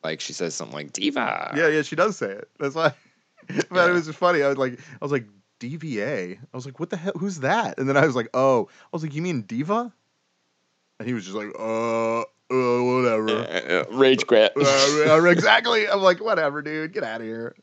[0.01, 2.49] like she says something like diva Yeah, yeah, she does say it.
[2.57, 2.93] That's why.
[3.47, 3.89] but Yeah.
[3.89, 4.41] it was funny.
[4.43, 5.25] I was like, I was like,
[5.59, 6.37] DVA.
[6.37, 7.11] I was like, what the hell?
[7.19, 7.77] Who's that?
[7.79, 9.91] And then I was like, oh, I was like, you mean diva?
[10.99, 12.23] And he was just like, uh, uh
[12.83, 13.29] whatever.
[13.29, 15.87] Uh, rage quit Uh, uh, exactly.
[15.89, 16.93] I'm like, whatever, dude.
[16.93, 17.55] Get out of here.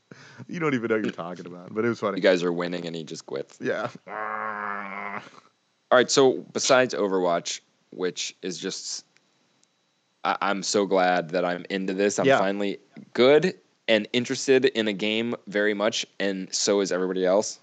[0.46, 1.74] You don't even know what you're talking about.
[1.74, 2.18] But it was funny.
[2.18, 3.88] you guys are winning and he just quits Yeah.
[5.90, 6.11] All right.
[6.11, 9.05] So besides Overwatch, which is just,
[10.24, 12.18] I, I'm so glad that I'm into this.
[12.18, 12.38] I'm Yeah.
[12.38, 12.79] finally
[13.14, 13.55] good
[13.88, 17.59] and interested in a game very much, and so is everybody else.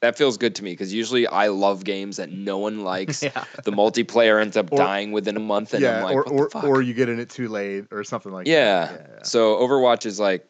[0.00, 3.22] That feels good to me because usually I love games that no one likes.
[3.22, 3.44] Yeah.
[3.64, 5.98] The multiplayer ends up Or- dying within a month, and yeah.
[5.98, 6.64] I'm like, or what or, the fuck?
[6.64, 8.86] or you get in it too late or something like yeah.
[8.86, 9.10] that.
[9.18, 9.22] Yeah.
[9.22, 10.44] So Overwatch is like,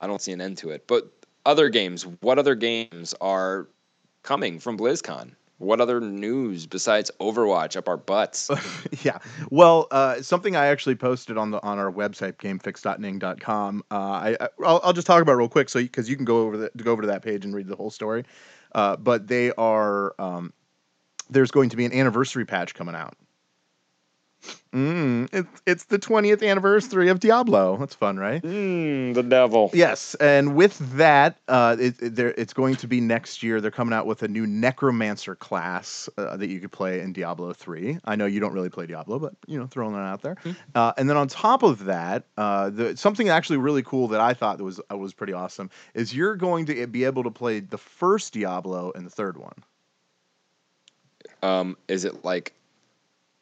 [0.00, 0.86] I don't see an end to it.
[0.86, 1.10] But
[1.44, 3.66] other games, what other games are
[4.22, 5.32] coming from BlizzCon?
[5.58, 8.48] What other news besides Overwatch up our butts?
[9.02, 9.18] yeah.
[9.50, 13.82] Well, uh, something I actually posted on the on our website gamefix.ning.com.
[13.90, 16.42] Uh, I I- I'll, I'll just talk about real quick, so because you can go
[16.42, 18.24] over the go over to that page and read the whole story.
[18.72, 20.14] uh, but they are.
[20.18, 20.52] Um,
[21.30, 23.14] there's going to be an anniversary patch coming out.
[24.72, 27.78] Mm, it's it's the 20th anniversary of Diablo.
[27.78, 28.42] That's fun, right?
[28.42, 29.70] Mm, the devil.
[29.72, 33.62] Yes, and with that, uh, it, it, there, it's going to be next year.
[33.62, 37.54] They're coming out with a new Necromancer class uh, that you could play in Diablo
[37.54, 37.98] 3.
[38.04, 40.36] I know you don't really play Diablo, but you know, throwing that out there.
[40.74, 44.34] Uh, and then on top of that, uh, the, something actually really cool that I
[44.34, 47.60] thought that was uh, was pretty awesome is you're going to be able to play
[47.60, 49.64] the first Diablo and the third one.
[51.42, 52.52] Um, is it like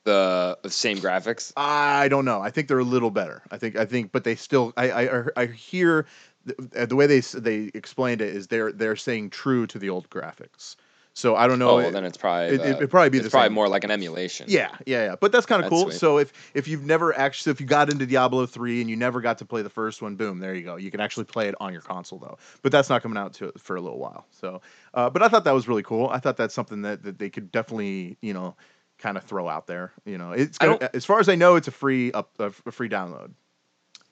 [0.07, 1.53] the same graphics?
[1.57, 2.41] I don't know.
[2.41, 3.43] I think they're a little better.
[3.51, 4.73] I think I think, but they still.
[4.77, 6.07] I I, I hear
[6.45, 10.09] the, the way they they explained it is they're they're saying true to the old
[10.11, 10.77] graphics.
[11.13, 11.71] So I don't know.
[11.71, 13.55] oh, well, then it's probably it- the- it'd probably be it's probably same.
[13.55, 14.45] more like an emulation.
[14.51, 15.17] Yeah, yeah, yeah.
[15.19, 15.85] But that's kind of cool.
[15.85, 15.95] sweet.
[15.95, 18.97] So if if you've never actually, so if you got into Diablo three and you
[18.97, 20.77] never got to play the first one, boom, there you go.
[20.77, 22.37] You can actually play it on your console though.
[22.61, 24.27] But that's not coming out to for a little while.
[24.31, 24.61] So,
[24.93, 26.11] uh, but I thought that was really cool.
[26.11, 28.55] I thought that's something that, that they could definitely, you know,
[28.99, 29.93] kind of throw out there.
[30.05, 32.73] You know, it's gonna, as far as I know, it's a free up a, a
[32.73, 33.31] free download.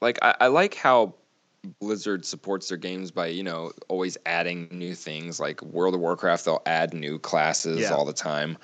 [0.00, 1.14] like I, I like how
[1.80, 5.40] Blizzard supports their games by you know always adding new things.
[5.40, 7.94] Like World of Warcraft, they'll add new classes Yeah.
[7.94, 8.58] all the time.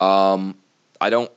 [0.00, 0.56] Um,
[1.00, 1.30] I don't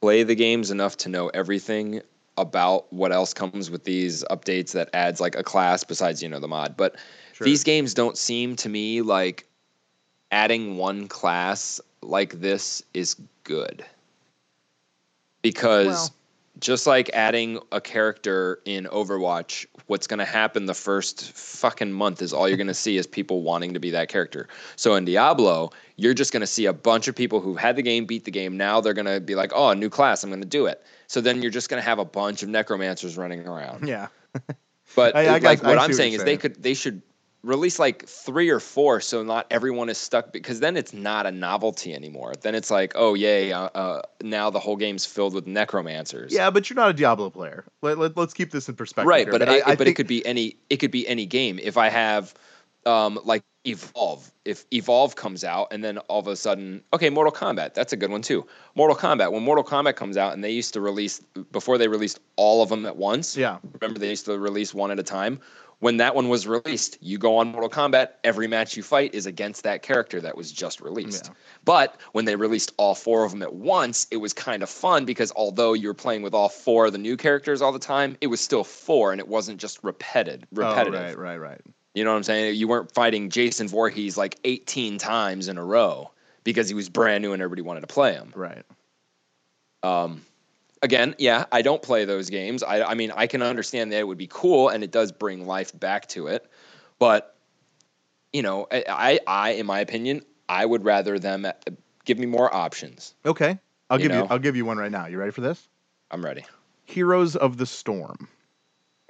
[0.00, 2.02] play the games enough to know everything
[2.36, 6.40] about what else comes with these updates that adds like a class besides you know
[6.40, 6.76] the mod.
[6.76, 6.96] But
[7.32, 7.44] Sure.
[7.46, 9.46] these games don't seem to me like
[10.32, 13.84] adding one class like this is good
[15.42, 16.14] because Well-
[16.60, 22.22] just like adding a character in Overwatch, what's going to happen the first fucking month
[22.22, 24.46] is all you're going to see is people wanting to be that character.
[24.76, 27.82] So in Diablo, you're just going to see a bunch of people who've had the
[27.82, 28.56] game, beat the game.
[28.56, 30.80] Now they're going to be like, oh, a new class, I'm going to do it.
[31.08, 33.86] So then you're just going to have a bunch of necromancers running around.
[33.88, 34.06] Yeah.
[34.94, 36.74] But I- I like guess- I what I'm what saying you're is they could they
[36.74, 37.02] should
[37.44, 41.30] release like three or four so not everyone is stuck because then it's not a
[41.30, 42.32] novelty anymore.
[42.40, 46.32] Then it's like, oh yay, uh, uh, now the whole game's filled with necromancers.
[46.32, 47.64] Yeah, but you're not a Diablo player.
[47.82, 49.08] Let, let, us keep this in perspective.
[49.08, 49.38] right, here.
[49.38, 51.60] but, I, it, I but think, it could be any it could be any game.
[51.62, 52.34] If I have
[52.86, 57.32] um, like Evolve, if Evolve comes out and then all of a sudden, okay, Mortal
[57.32, 58.46] Kombat, that's a good one too.
[58.74, 62.20] Mortal Kombat, when Mortal Kombat comes out and they used to release before they released
[62.36, 63.36] all of them at once.
[63.36, 63.58] Yeah.
[63.80, 65.40] Remember they used to release one at a time.
[65.80, 69.26] When that one was released, you go on Mortal Kombat, every match you fight is
[69.26, 71.26] against that character that was just released.
[71.26, 71.32] Yeah.
[71.64, 75.04] But when they released all four of them at once, it was kind of fun
[75.04, 78.16] because although you were playing with all four of the new characters all the time,
[78.20, 81.00] it was still four and it wasn't just repeated, Oh, repetitive.
[81.00, 81.60] right, right, right.
[81.94, 82.56] You know what I'm saying?
[82.56, 86.10] You weren't fighting Jason Voorhees like 18 times in a row
[86.44, 88.32] because he was brand new and everybody wanted to play him.
[88.34, 88.62] Right.
[89.82, 90.22] Um,
[90.84, 92.62] again, yeah, I don't play those games.
[92.62, 95.46] I, I mean, I can understand that it would be cool and it does bring
[95.46, 96.46] life back to it,
[96.98, 97.34] but
[98.32, 101.52] you know, I, I, in my opinion, I would rather them uh,
[102.04, 103.14] give me more options.
[103.24, 103.58] Okay.
[103.88, 104.26] I'll You give you?
[104.28, 105.06] I'll give you one right now.
[105.06, 105.68] You ready for this?
[106.10, 106.44] I'm ready.
[106.84, 108.28] Heroes of the Storm.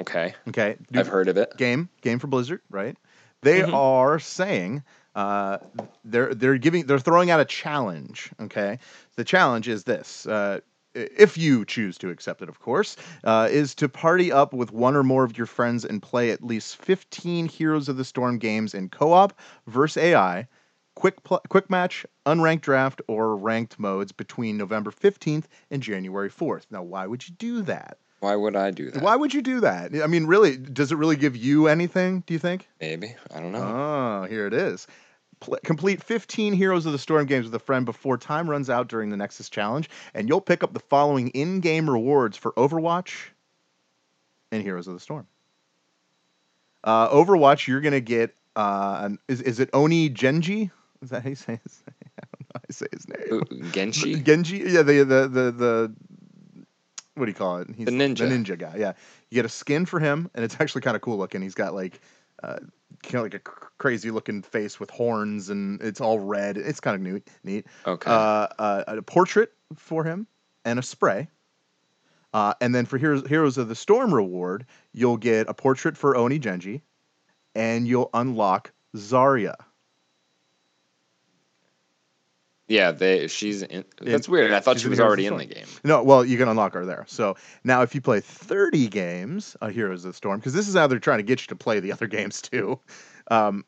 [0.00, 0.76] Okay, Okay.
[0.94, 1.56] I've heard of it.
[1.56, 2.96] game game for Blizzard, right?
[3.42, 3.74] They Mhm.
[3.74, 4.82] are saying
[5.14, 5.58] uh,
[6.04, 8.30] they're they're giving they're throwing out a challenge.
[8.40, 8.78] Okay,
[9.16, 10.26] the challenge is this.
[10.26, 10.60] Uh,
[10.94, 14.96] if you choose to accept it, of course, uh, is to party up with one
[14.96, 18.74] or more of your friends and play at least 15 Heroes of the Storm games
[18.74, 20.46] in co-op versus AI,
[20.94, 26.66] quick pl- quick match, unranked draft, or ranked modes between November 15th and January 4th.
[26.70, 27.98] Now, why would you do that?
[28.20, 29.02] Why would I do that?
[29.02, 29.92] Why would you do that?
[30.02, 32.22] I mean, really, does it really give you anything?
[32.26, 32.68] Do you think?
[32.80, 33.58] Maybe I don't know.
[33.58, 34.86] Oh, here it is.
[35.44, 38.88] Pl- complete 15 Heroes of the Storm games with a friend before time runs out
[38.88, 43.28] during the Nexus Challenge, and you'll pick up the following in game rewards for Overwatch
[44.50, 45.26] and Heroes of the Storm.
[46.82, 48.34] Uh, Overwatch, you're going to get.
[48.56, 50.70] Uh, is, is it Oni Genji?
[51.02, 52.10] Is that how you say his name?
[52.18, 53.32] I don't know how you say his name.
[53.32, 54.24] Ooh, Genshi.
[54.24, 54.58] Genji?
[54.58, 55.94] Yeah, the, the, the, the.
[57.16, 57.68] What do you call it?
[57.76, 58.18] He's The ninja.
[58.18, 58.92] The ninja guy, yeah.
[59.30, 61.42] You get a skin for him, and it's actually kind of cool looking.
[61.42, 62.00] He's got like.
[62.42, 62.58] Uh,
[63.04, 66.56] kind of like a cr- crazy looking face with horns and it's all red.
[66.56, 67.28] It's kind of neat.
[67.42, 67.66] Neat.
[67.86, 68.10] Okay.
[68.10, 70.26] Uh, uh, a portrait for him
[70.64, 71.28] and a spray.
[72.32, 76.16] Uh, and then for Heroes, Heroes of the Storm reward, you'll get a portrait for
[76.16, 76.82] Oni Genji,
[77.54, 79.54] and you'll unlock Zarya.
[82.68, 83.26] Yeah, they.
[83.28, 83.62] She's.
[83.62, 84.52] In, that's weird.
[84.52, 85.66] I thought she was already in the game.
[85.84, 87.04] No, well, you can unlock her there.
[87.08, 90.74] So now, if you play 30 games of Heroes of the Storm, because this is
[90.74, 92.78] how they're trying to get you to play the other games too,
[93.30, 93.64] um,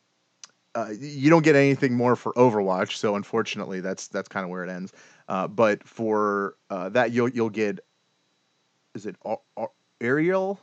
[0.74, 2.96] uh, you don't get anything more for Overwatch.
[2.96, 4.92] So unfortunately, that's that's kind of where it ends.
[5.28, 7.80] Uh, but for uh, that, you'll you'll get
[8.94, 10.59] is it Ar- Ar- Ariel?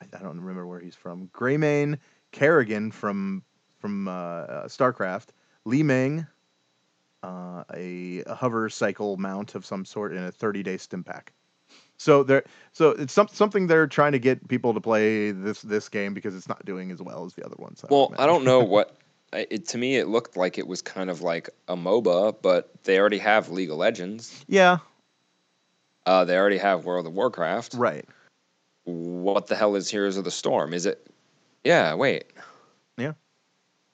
[0.00, 1.28] I- I don't remember where he's from.
[1.28, 1.98] Greymane
[2.32, 3.42] Kerrigan from
[3.78, 5.28] from uh, uh, StarCraft.
[5.64, 6.26] Li Ming,
[7.22, 11.32] uh, a, a hover cycle mount of some sort, in a 30 day stim pack.
[11.98, 15.88] So there, so it's some, something they're trying to get people to play this this
[15.88, 17.84] game because it's not doing as well as the other ones.
[17.88, 18.96] Well, I don't know what.
[19.32, 22.98] It, to me, it looked like it was kind of like a MOBA, but they
[22.98, 24.44] already have League of Legends.
[24.48, 24.78] Yeah,
[26.04, 27.74] Uh, they already have World of Warcraft.
[27.74, 28.04] right.
[28.84, 30.74] What the hell is Heroes of the Storm?
[30.74, 31.06] Is it?
[31.62, 31.94] Yeah.
[31.94, 32.24] Wait.
[32.98, 33.12] Yeah.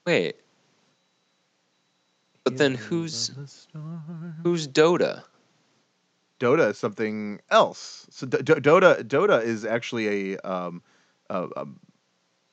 [0.06, 0.36] Wait.
[2.50, 3.30] But then who's
[4.42, 5.22] who's Dota?
[6.40, 8.06] Dota is something else.
[8.10, 10.82] So D- D- Dota Dota is actually a um,
[11.28, 11.80] uh, um,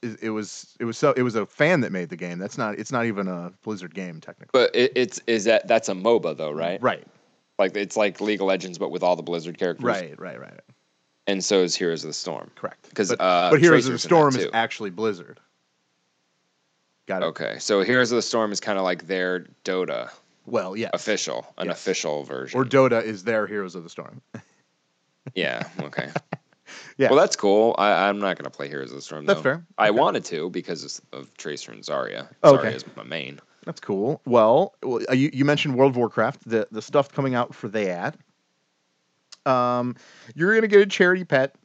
[0.02, 2.40] it, it was it was so it was a fan that made the game.
[2.40, 4.50] That's not it's not even a Blizzard game technically.
[4.60, 6.82] But it, it's is that that's a MOBA though, right?
[6.82, 7.06] Right.
[7.60, 9.86] Like it's like League of Legends, but with all the Blizzard characters.
[9.86, 10.20] Right.
[10.20, 10.40] Right.
[10.40, 10.60] Right.
[11.28, 12.52] And so is Heroes of the Storm.
[12.56, 12.94] Correct.
[12.94, 15.40] 'Cause, but, uh, but Heroes of the Tracer's in that Storm is actually Blizzard.
[17.08, 17.26] Got it.
[17.28, 20.10] Okay, so Heroes of the Storm is kind of like their Dota
[20.46, 20.90] Well, yeah.
[20.94, 21.78] official, an Yes.
[21.78, 22.60] official version.
[22.60, 24.22] Or Dota is their Heroes of the Storm.
[25.36, 25.68] yeah.
[25.82, 26.10] Okay.
[26.98, 27.10] Yeah.
[27.10, 27.76] Well, that's cool.
[27.78, 29.26] I, I'm not gonna play Heroes of the Storm.
[29.26, 29.44] That's though.
[29.44, 29.66] fair.
[29.78, 30.00] I Okay.
[30.00, 32.28] wanted to because of Tracer and Zarya.
[32.44, 32.70] Okay.
[32.70, 33.40] Zarya is my main.
[33.66, 34.20] That's cool.
[34.26, 38.18] Well, uh, you, you mentioned World of Warcraft, the the stuff coming out for that.
[39.46, 39.96] Um,
[40.36, 41.56] you're gonna get a charity pet,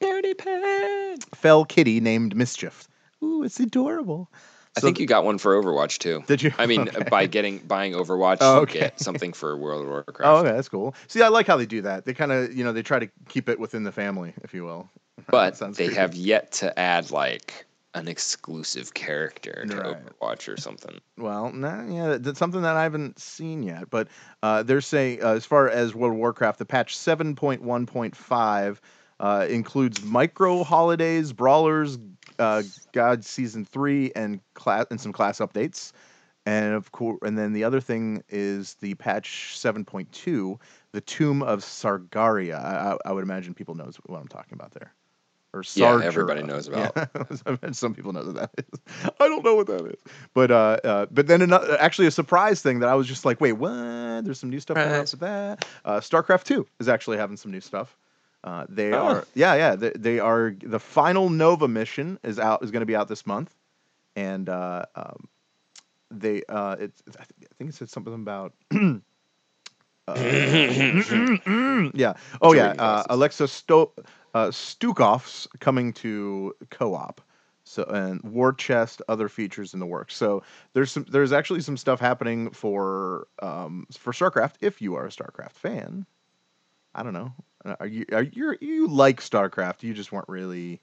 [0.00, 1.24] Charity pet.
[1.34, 2.86] fell kitty named Mischief.
[3.22, 4.30] Ooh, it's adorable.
[4.76, 6.22] I So- think you got one for Overwatch too.
[6.26, 6.52] Did you?
[6.58, 7.08] I mean, Okay.
[7.10, 8.80] by getting buying Overwatch, Oh, okay.
[8.80, 10.20] get something for World of Warcraft.
[10.22, 10.94] Oh, okay, that's cool.
[11.08, 12.04] See, I like how they do that.
[12.06, 14.64] They kind of, you know, they try to keep it within the family, if you
[14.64, 14.88] will.
[15.28, 15.94] But they creepy.
[15.94, 19.96] have yet to add like an exclusive character to Right.
[20.22, 20.98] Overwatch or something.
[21.18, 23.90] Well, nah, yeah, that's something that I haven't seen yet.
[23.90, 24.08] But
[24.42, 28.78] uh, they're saying, uh, as far as World of Warcraft, the patch 7.1.5
[29.20, 31.98] uh, includes micro holidays, brawlers,
[32.38, 35.92] uh, God Season Three, and class and some class updates.
[36.44, 40.58] And of course, and then the other thing is the patch 7.2,
[40.90, 42.52] the Tomb of Sargeras.
[42.52, 44.92] I, I, would imagine people knows what I'm talking about there.
[45.54, 46.96] Or Yeah, everybody knows about.
[47.46, 47.70] Yeah.
[47.72, 48.80] Some people know what that is.
[49.20, 50.12] I don't know what that is.
[50.34, 53.40] But uh, uh but then another, actually a surprise thing that I was just like,
[53.40, 54.24] wait, what?
[54.24, 55.64] There's some new stuff coming out with that.
[55.84, 57.96] Uh, StarCraft Two is actually having some new stuff.
[58.44, 58.98] Uh, they Oh.
[59.06, 59.76] are, yeah, yeah.
[59.76, 60.54] They, they are.
[60.60, 62.62] The final Nova mission is out.
[62.64, 63.54] Is going to be out this month,
[64.16, 65.28] and uh, um,
[66.10, 67.02] they, uh, it's.
[67.18, 68.52] I thi- I think it said something about.
[70.08, 70.14] uh,
[71.94, 72.14] yeah.
[72.40, 72.74] Oh yeah.
[72.78, 73.04] Uh.
[73.10, 73.92] Alexei Sto-
[74.34, 77.20] uh, Stukov's coming to co-op.
[77.64, 80.16] So and War Chest, other features in the works.
[80.16, 85.06] So there's some there's actually some stuff happening for um for StarCraft if you are
[85.06, 86.06] a StarCraft fan.
[86.94, 87.32] I don't know.
[87.64, 89.82] Uh, Are you are you you like StarCraft?
[89.82, 90.80] You just weren't really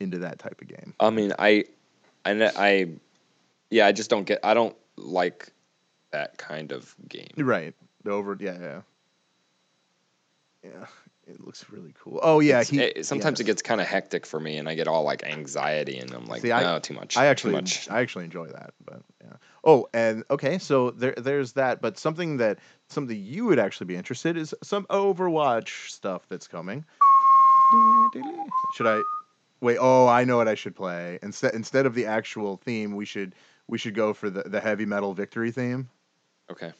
[0.00, 0.94] into that type of game.
[1.00, 1.64] I mean, I,
[2.24, 2.88] I, I,
[3.70, 4.40] yeah, I just don't get.
[4.42, 5.52] I don't like
[6.10, 7.30] that kind of game.
[7.36, 7.74] Right.
[8.02, 8.80] The over yeah, yeah.
[10.64, 10.86] Yeah.
[11.26, 12.20] It looks really cool.
[12.22, 14.86] Oh yeah, he it- sometimes it gets kind of hectic for me, and I get
[14.86, 17.16] all like anxiety, and I'm like, See, I- no, too much.
[17.16, 17.88] I actually too much.
[17.90, 19.32] I actually enjoy that, but yeah.
[19.64, 23.96] Oh, and okay, so there there's that, but something that something you would actually be
[23.96, 26.84] interested is some Overwatch stuff that's coming.
[28.74, 29.02] Should I
[29.60, 29.78] wait?
[29.80, 31.18] Oh, I know what I should play.
[31.22, 33.34] Instead instead of the actual theme, we should
[33.66, 35.88] we should go for the, the heavy metal victory theme.
[36.52, 36.72] Okay.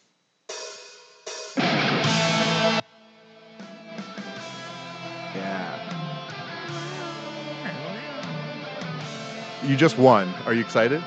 [9.66, 10.32] You just won.
[10.46, 11.02] Are you excited?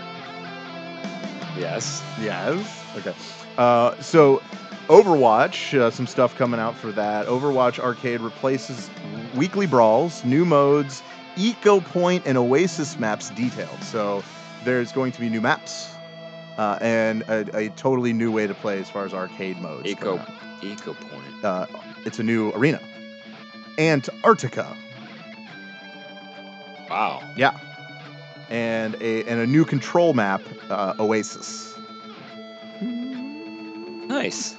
[1.58, 2.04] Yes.
[2.20, 2.84] Yes.
[2.98, 3.14] Okay.
[3.58, 4.42] Uh, so,
[4.88, 7.28] Overwatch, uh, some stuff coming out for that.
[7.28, 8.90] Overwatch Arcade replaces
[9.36, 11.04] weekly brawls, new modes,
[11.38, 13.82] Eco Point, and Oasis maps detailed.
[13.84, 14.24] So,
[14.66, 15.90] there's going to be new maps
[16.58, 19.88] uh, and a, a totally new way to play as far as arcade modes.
[19.88, 20.22] Eco,
[20.62, 21.46] Eco Point.
[21.46, 21.66] Uh,
[22.06, 22.82] it's a new arena.
[23.78, 24.76] Antarctica.
[26.90, 27.24] Wow.
[27.38, 27.58] Yeah.
[28.50, 31.78] And a and a new control map, uh, Oasis.
[34.08, 34.56] Nice.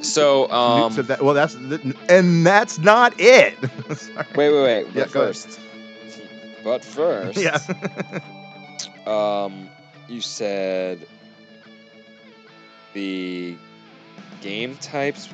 [0.00, 3.58] So, um, so that, well, that's th- and that's not it.
[4.36, 4.84] Wait, wait, wait.
[4.94, 5.10] But ahead.
[5.10, 5.60] first,
[6.64, 7.58] but first, Yeah.
[9.06, 9.68] um,
[10.08, 11.06] you said
[12.94, 13.56] the
[14.40, 15.28] game types,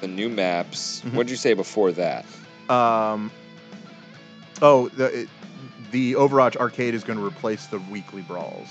[0.00, 1.02] the new maps.
[1.06, 1.14] Mhm.
[1.14, 2.24] What did you say before that?
[2.68, 3.30] um.
[4.60, 5.28] Oh, the it,
[5.92, 8.68] the Overwatch arcade is going to replace the weekly brawls.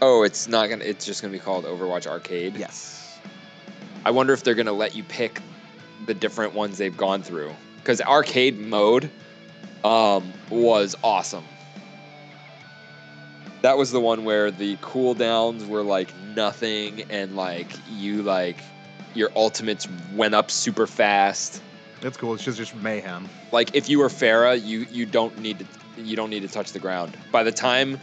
[0.00, 0.84] Oh, it's not gonna.
[0.84, 2.56] It's just gonna be called Overwatch Arcade.
[2.56, 3.18] Yes.
[4.04, 5.40] I wonder if they're gonna let you pick
[6.04, 7.54] the different ones they've gone through.
[7.78, 9.10] Because arcade mode
[9.84, 11.44] um, was awesome.
[13.62, 18.58] that was the one where the cooldowns were like nothing, and like you like
[19.14, 21.62] your ultimates went up super fast.
[22.06, 22.34] That's cool.
[22.34, 23.28] It's just just mayhem.
[23.50, 25.66] Like if you were Pharah, you you don't need to
[26.00, 27.16] you don't need to touch the ground.
[27.32, 27.98] By the time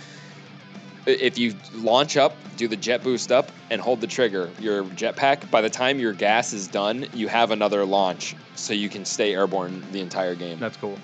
[1.06, 5.50] if you launch up, do the jet boost up, and hold the trigger, your jetpack.
[5.50, 9.34] By the time your gas is done, you have another launch, so you can stay
[9.34, 10.60] airborne the entire game.
[10.60, 11.00] That's cool.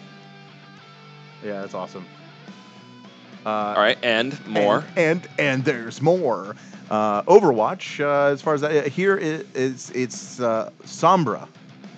[1.42, 2.06] Yeah, that's awesome.
[3.46, 4.84] Uh, All right, and more.
[4.98, 6.54] And, and and there's more.
[6.92, 8.02] Uh, Overwatch.
[8.02, 11.48] Uh, as far as that, here it, it's it's uh, Sombra.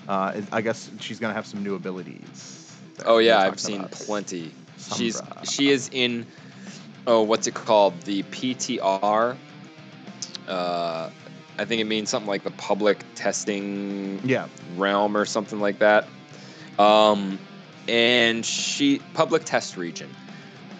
[0.08, 2.76] Uh, I guess she's gonna have some new abilities.
[3.06, 3.92] Oh yeah, I've seen about.
[3.92, 4.52] plenty.
[4.96, 6.26] She's she is in
[7.08, 9.38] oh what's it called the PTR.
[10.48, 11.10] Uh,
[11.58, 14.48] I think it means something like the public testing Yeah.
[14.76, 16.08] realm or something like that.
[16.80, 17.38] Um,
[17.88, 20.10] and she public test region.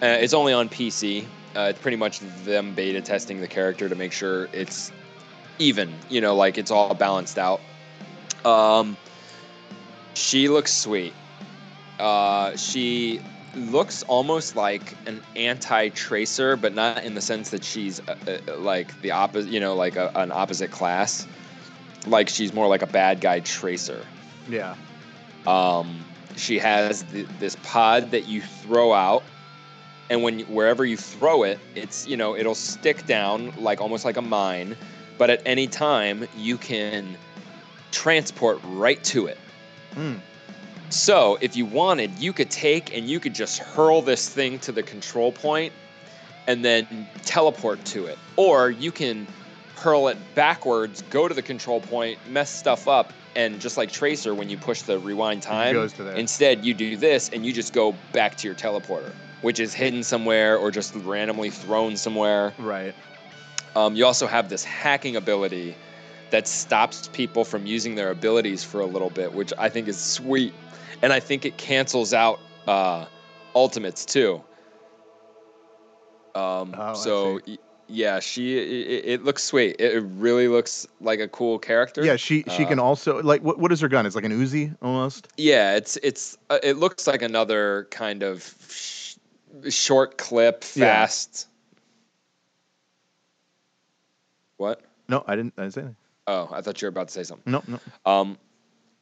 [0.02, 1.24] Uh, it's only on PC.
[1.54, 4.90] Uh, it's pretty much them beta testing the character to make sure it's
[5.58, 5.92] even.
[6.08, 7.60] You know, like it's all balanced out.
[8.44, 8.96] Um,
[10.14, 11.14] she looks sweet.
[11.98, 13.20] Uh, she
[13.54, 19.00] looks almost like an anti-tracer, but not in the sense that she's uh, uh, like
[19.02, 19.50] the opposite.
[19.50, 21.26] You know, like a, an opposite class.
[22.06, 24.04] Like she's more like a bad guy tracer.
[24.48, 24.74] Yeah.
[25.46, 26.04] Um,
[26.36, 29.22] she has th- this pod that you throw out,
[30.10, 34.16] and when wherever you throw it, it's you know it'll stick down like almost like
[34.16, 34.76] a mine,
[35.18, 37.16] but at any time you can
[37.90, 39.38] transport right to it.
[39.94, 40.20] Mm.
[40.90, 44.72] So if you wanted, you could take and you could just hurl this thing to
[44.72, 45.72] the control point
[46.46, 48.18] and then teleport to it.
[48.36, 49.26] Or you can
[49.76, 54.34] hurl it backwards, go to the control point, mess stuff up, and just like Tracer
[54.34, 56.14] when you push the rewind time, goes to there.
[56.14, 60.02] instead you do this and you just go back to your teleporter, which is hidden
[60.02, 62.52] somewhere or just randomly thrown somewhere.
[62.58, 62.94] Right.
[63.74, 65.74] Um, you also have this hacking ability
[66.32, 69.98] that stops people from using their abilities for a little bit, which I think is
[69.98, 70.52] sweet.
[71.02, 73.04] And I think it cancels out uh,
[73.54, 74.42] ultimates too.
[76.34, 77.58] Um, Oh, so y-
[77.88, 79.76] yeah, she it, it looks sweet.
[79.78, 82.02] It really looks like a cool character.
[82.04, 82.16] Yeah.
[82.16, 84.06] She she Uh, can also like what what is her gun?
[84.06, 85.28] It's like an Uzi almost.
[85.36, 89.16] Yeah, it's it's uh, it looks like another kind of sh-
[89.68, 90.86] short clip, Yeah.
[90.86, 91.48] fast.
[94.56, 94.80] What?
[95.08, 95.52] No, I didn't.
[95.58, 95.96] I didn't say anything.
[96.26, 97.50] Oh, I thought you were about to say something.
[97.52, 97.78] No, no.
[98.10, 98.38] Um,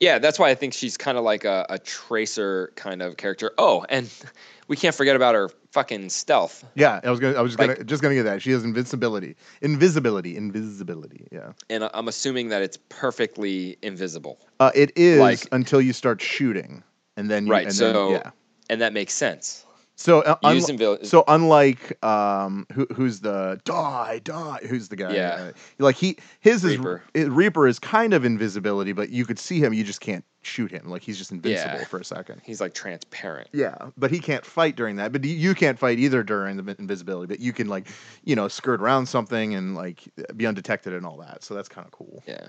[0.01, 3.53] yeah, that's why I think she's kind of like a, a tracer kind of character.
[3.59, 4.09] Oh, and
[4.68, 6.64] we can't forget about her fucking stealth.
[6.75, 7.37] Yeah, I was gonna.
[7.37, 8.41] I was just Like- gonna just gonna get that.
[8.41, 11.27] She has invincibility, invisibility, invisibility.
[11.31, 11.53] Yeah.
[11.68, 14.39] And I- I'm assuming that it's perfectly invisible.
[14.59, 16.83] Uh, it is Like- until you start shooting,
[17.18, 18.31] and then you, Right, And so- then, yeah.
[18.71, 19.66] And that makes sense.
[20.01, 25.12] So uh, unli- invil- so unlike um who who's the die die who's the guy
[25.14, 25.28] Yeah.
[25.28, 27.03] uh, like he his Reaper.
[27.12, 30.70] is Reaper is kind of invisibility but you could see him you just can't shoot
[30.70, 31.84] him like he's just invincible Yeah.
[31.84, 33.48] for a second He's like transparent.
[33.53, 37.26] yeah but he can't fight during that but you can't fight either during the invisibility
[37.26, 37.86] but you can like
[38.24, 41.86] you know skirt around something and like be undetected and all that so that's kind
[41.86, 42.46] of cool Yeah.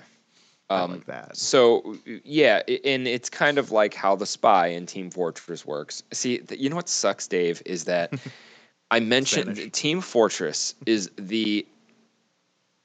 [0.72, 5.10] Um, like that So yeah, and it's kind of like how the spy in Team
[5.10, 6.04] Fortress works.
[6.12, 8.14] See, you know what sucks, Dave, is that
[8.92, 9.72] I mentioned Spanish.
[9.72, 11.66] Team Fortress is the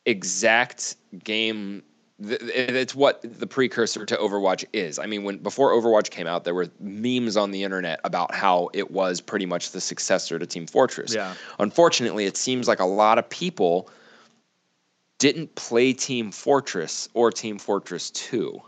[0.04, 1.82] exact game.
[2.18, 4.98] It's what the precursor to Overwatch is.
[4.98, 8.70] I mean, when before Overwatch came out, there were memes on the internet about how
[8.72, 11.14] it was pretty much the successor to Team Fortress.
[11.14, 11.34] Yeah.
[11.58, 13.90] Unfortunately, it seems like a lot of people
[15.18, 18.60] didn't play Team Fortress or Team Fortress 2.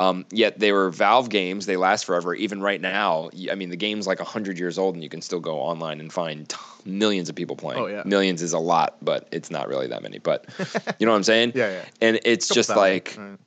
[0.00, 1.66] Um, yet they were Valve games.
[1.66, 2.34] They last forever.
[2.34, 5.38] Even right now, I mean, the game's like 100 years old, and you can still
[5.38, 7.80] go online and find t- millions of people playing.
[7.80, 8.02] Oh, yeah.
[8.04, 10.18] Millions is a lot, but it's not really that many.
[10.18, 10.46] But
[10.98, 11.52] you know what I'm saying?
[11.54, 11.84] Yeah, yeah.
[12.00, 13.38] And it's Couple just thousand, like right.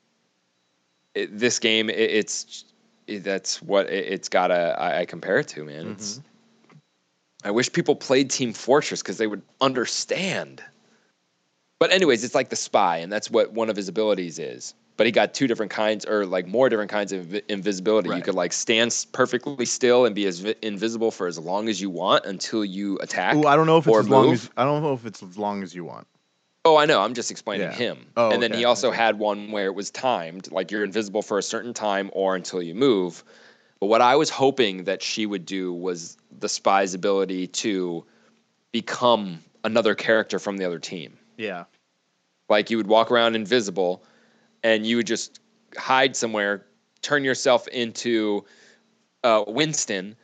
[1.16, 1.90] it, this game.
[1.90, 2.64] It, it's
[3.08, 4.56] it, that's what it, it's got to.
[4.56, 5.88] I, I compare it to, man.
[5.92, 6.14] It's.
[6.14, 6.24] Mm-hmm.
[7.44, 10.64] I wish people played Team Fortress because they would understand.
[11.80, 14.74] But anyways, it's like the spy, and that's what one of his abilities is.
[14.98, 18.10] But he got two different kinds, or like more different kinds of invi- invisibility.
[18.10, 21.80] You could like stand perfectly still and be as vi- invisible for as long as
[21.80, 23.36] you want until you attack.
[23.36, 25.38] Ooh, I don't know if it's as long as I don't know if it's as
[25.38, 26.08] long as you want
[26.66, 27.02] Oh, I know.
[27.02, 27.76] I'm just explaining Yeah.
[27.76, 28.08] him.
[28.18, 28.98] Oh, and then okay, he also okay.
[28.98, 32.62] had one where it was timed, like you're invisible for a certain time or until
[32.62, 33.24] you move.
[33.80, 38.04] But what I was hoping that she would do was the spy's ability to
[38.74, 41.18] become another character from the other team.
[41.38, 41.66] Yeah
[42.50, 44.04] Like you would walk around invisible
[44.64, 45.40] and you would just
[45.78, 46.66] hide somewhere,
[47.02, 48.44] turn yourself into
[49.24, 50.16] uh, Winston,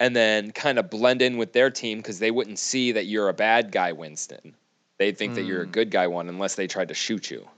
[0.00, 3.28] and then kind of blend in with their team because they wouldn't see that you're
[3.28, 4.54] a bad guy, Winston.
[4.98, 5.72] They'd think that you're a Mm.
[5.72, 7.48] good guy one unless they tried to shoot you.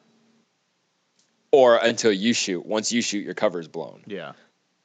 [1.52, 2.66] Or until you shoot.
[2.66, 4.02] Once you shoot, your cover's blown.
[4.06, 4.32] Yeah.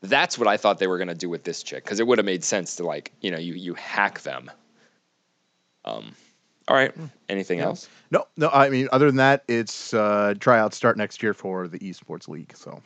[0.02, 2.26] That's what I thought they were gonna do with this chick because it would have
[2.26, 4.52] made sense to like you know you you hack them.
[5.84, 6.16] Um,
[6.70, 6.94] all right.
[7.28, 7.64] Anything Hmm.
[7.64, 7.68] Yeah.
[7.68, 7.90] else?
[8.12, 8.50] No, no.
[8.50, 12.56] I mean, other than that, it's uh, tryouts start next year for the esports league.
[12.56, 12.82] So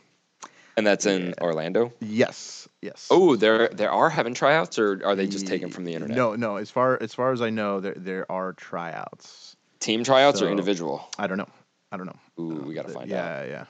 [0.76, 1.34] And that's in Yeah.
[1.40, 1.92] Orlando.
[2.00, 3.06] yes, yes.
[3.10, 6.16] Oh, there there are having tryouts, or are they just taken from the internet?
[6.16, 6.56] No, no.
[6.56, 9.54] As far as far as I know, there there are tryouts.
[9.78, 11.06] Team tryouts or individual?
[11.18, 11.48] I don't know.
[11.92, 12.18] I don't know.
[12.40, 13.46] Ooh, we gotta Uh, find yeah, out.
[13.46, 13.64] Yeah, yeah,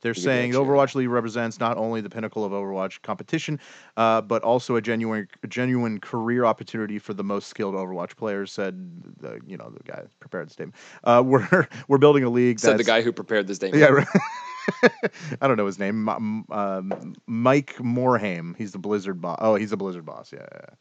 [0.00, 0.60] They're saying year.
[0.60, 3.58] Overwatch League represents not only the pinnacle of Overwatch competition,
[3.96, 8.52] uh, but also a genuine, genuine career opportunity for the most skilled Overwatch players.
[8.52, 10.76] Said the, you know, the guy prepared the statement.
[11.04, 12.60] Uh, we're we're building a league.
[12.60, 13.80] Said the guy who prepared this statement.
[13.82, 14.06] Yeah, right.
[15.40, 16.08] I don't know his name.
[16.08, 18.56] Um, Mike Morhaime.
[18.56, 19.38] He's the Blizzard boss.
[19.40, 20.32] Oh, he's the Blizzard boss.
[20.32, 20.74] Yeah, yeah.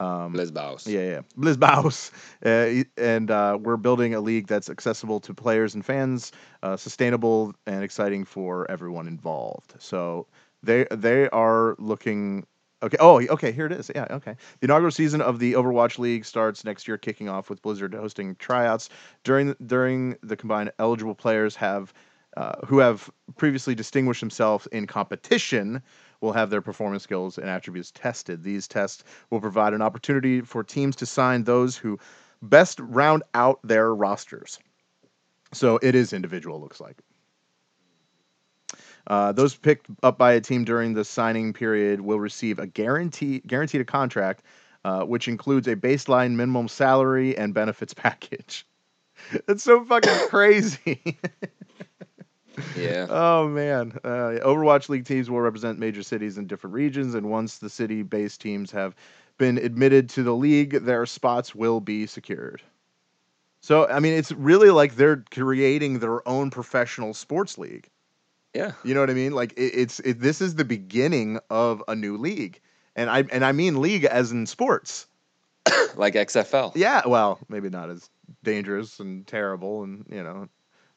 [0.00, 0.86] Um, Lesbos.
[0.86, 1.20] yeah, yeah.
[1.38, 2.10] Blizzbaus.
[2.44, 6.30] Uh, and uh, we're building a league that's accessible to players and fans,
[6.62, 9.74] uh, sustainable and exciting for everyone involved.
[9.78, 10.26] So
[10.62, 12.46] they they are looking.
[12.82, 12.98] Okay.
[13.00, 13.50] Oh, okay.
[13.50, 13.90] Here it is.
[13.94, 14.06] Yeah.
[14.10, 14.36] Okay.
[14.60, 18.36] The inaugural season of the Overwatch League starts next year, kicking off with Blizzard hosting
[18.36, 18.90] tryouts.
[19.22, 21.94] During during the combined, eligible players have
[22.36, 25.80] uh, who have previously distinguished themselves in competition
[26.20, 28.42] will have their performance skills and attributes tested.
[28.42, 31.98] These tests will provide an opportunity for teams to sign those who
[32.42, 34.58] best round out their rosters.
[35.52, 36.96] So it is individual, looks like.
[39.06, 43.40] Uh, those picked up by a team during the signing period will receive a guarantee
[43.46, 44.42] guaranteed a contract,
[44.84, 48.66] uh, which includes a baseline minimum salary and benefits package.
[49.48, 51.18] It's so fucking crazy.
[52.76, 53.06] Yeah.
[53.10, 57.58] Oh man, uh, Overwatch League teams will represent major cities in different regions, and once
[57.58, 58.94] the city-based teams have
[59.38, 62.62] been admitted to the league, their spots will be secured.
[63.60, 67.88] So, I mean, it's really like they're creating their own professional sports league.
[68.52, 68.72] Yeah.
[68.84, 69.32] You know what I mean?
[69.32, 72.60] Like it, it's it, this is the beginning of a new league,
[72.94, 75.06] and I and I mean league as in sports.
[75.96, 76.72] Like XFL.
[76.74, 78.10] Yeah, well, maybe not as
[78.42, 80.48] dangerous and terrible, and you know,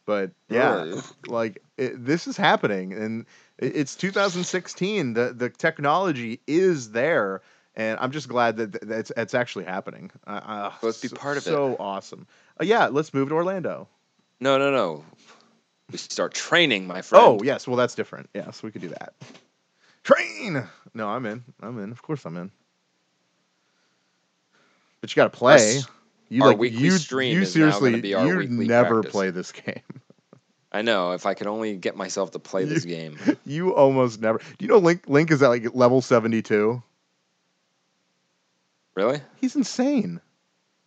[0.08, 1.02] but yeah, Really?
[1.28, 3.26] like it, this is happening, and
[3.60, 5.14] it, it's 2016.
[5.14, 7.42] The the technology is there,
[7.76, 10.10] and I'm just glad that th- that's it's actually happening.
[10.26, 11.50] Uh, uh, Let's be so- part of it.
[11.52, 12.26] So awesome.
[12.60, 13.88] Uh, yeah, let's move to Orlando.
[14.40, 15.04] No, no, no.
[15.92, 17.24] We start training, my friend.
[17.24, 18.30] Oh yes, well that's different.
[18.34, 19.14] Yes, we could do that.
[20.04, 20.68] Train.
[20.94, 21.44] No, I'm in.
[21.62, 21.92] I'm in.
[21.92, 22.50] Of course, I'm in.
[25.02, 25.78] But you got to play.
[25.78, 25.88] s-
[26.30, 28.96] You our like weekly you, stream you is now gonna seriously be our you never
[29.02, 29.12] practice.
[29.12, 29.97] play this game.
[30.78, 31.12] I know.
[31.14, 33.18] If I could only get myself to play this game.
[33.46, 34.38] you almost never.
[34.38, 35.06] Do you know Link?
[35.08, 36.82] Link is at like level 72.
[38.96, 39.22] Really?
[39.36, 40.22] He's insane.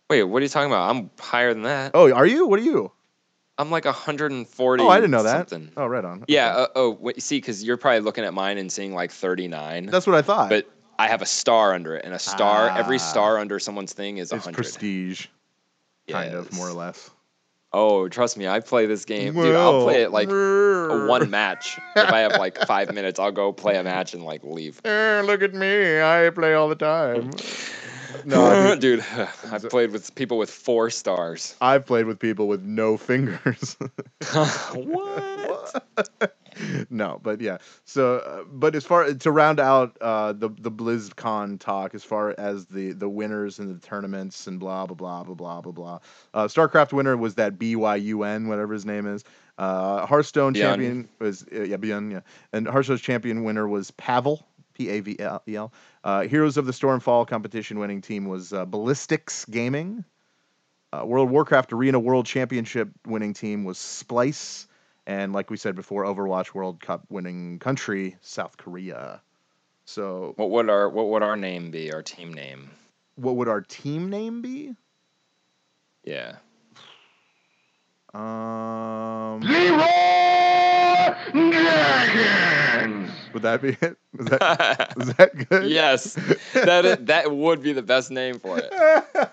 [0.09, 0.89] Wait, what are you talking about?
[0.89, 1.91] I'm higher than that.
[1.93, 2.47] Oh, are you?
[2.47, 2.91] What are you?
[3.57, 4.83] I'm like 140.
[4.83, 5.51] Oh, I didn't know that.
[5.77, 6.23] Oh, right on.
[6.27, 6.51] Yeah.
[6.53, 6.61] Okay.
[6.63, 9.87] Uh, oh, wait, see, because you're probably looking at mine and seeing like 39.
[9.87, 10.49] that's what I thought.
[10.49, 10.67] but
[10.97, 12.99] I have a star under it, and a star, every Ah.
[12.99, 14.55] star under someone's thing is it's 100.
[14.55, 15.27] prestige,
[16.09, 17.09] kind of more or less.
[17.73, 19.33] Oh, trust me, I play this game.
[19.33, 21.79] Dude, I'll play it like one match.
[21.95, 24.81] if I have like five minutes, I'll go play a match and like leave.
[24.85, 26.01] Eh, look at me.
[26.01, 27.31] I play all the time.
[28.25, 29.05] no, I do- dude,
[29.51, 31.55] I've played with people with four stars.
[31.61, 33.77] I've played with people with no fingers.
[34.73, 36.35] what?
[36.91, 37.59] No, but yeah.
[37.85, 42.35] So, uh, but as far to round out uh, the the BlizzCon talk, as far
[42.37, 45.99] as the the winners and the tournaments and blah blah blah blah blah blah blah.
[46.33, 49.23] Uh, StarCraft winner was that BYUN, whatever his name is.
[49.57, 50.69] Uh, Hearthstone Bjorn.
[50.69, 52.21] champion was uh, yeah Bjorn, yeah,
[52.51, 54.45] and Hearthstone's champion winner was Pavel.
[54.73, 55.73] P A V L E L.
[56.03, 60.03] Uh, Heroes of the Stormfall competition winning team was uh, Ballistix Gaming.
[60.93, 64.67] Uh, World Warcraft Arena World Championship winning team was Splyce,
[65.11, 69.21] and like we said before, Overwatch World Cup winning country South Korea.
[69.83, 71.91] So, What would our what would our name be?
[71.91, 72.71] Our team name?
[73.15, 74.73] what would our team name be?
[76.05, 76.37] Yeah.
[78.13, 79.85] Um, Leroy
[81.33, 83.11] Dragons!
[83.33, 83.97] would that be it?
[84.17, 85.69] Is that is that good?
[85.69, 86.13] yes,
[86.53, 88.71] that that would be the best name for it.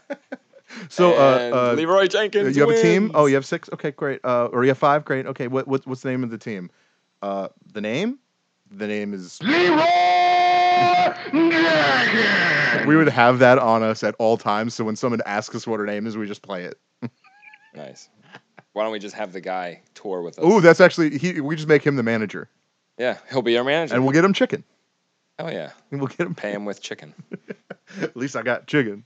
[0.89, 2.57] so, And uh, uh, Leeroy Jenkins.
[2.57, 3.11] you have a team?
[3.15, 3.69] Oh, you have six.
[3.73, 4.21] Okay, great.
[4.25, 5.05] Uh, or you have five?
[5.05, 5.27] Great.
[5.27, 6.71] Okay, what, what what's the name of the team?
[7.23, 8.19] Uh, the name?
[8.71, 9.43] The name is.
[9.43, 9.77] Leroy
[11.31, 12.85] Dragons!
[12.87, 14.75] We would have that on us at all times.
[14.75, 16.79] So when someone asks us what our name is, we just play it.
[17.75, 18.09] Nice.
[18.73, 20.45] Why don't we just have the guy tour with us?
[20.47, 21.41] Oh, that's actually he.
[21.41, 22.49] We just make him the manager,
[22.99, 23.95] yeah, he'll be our manager.
[23.95, 24.65] and we'll get him chicken.
[25.39, 26.35] Oh yeah, We'll get him.
[26.35, 27.15] pay him with chicken.
[28.01, 29.05] At least I got chicken.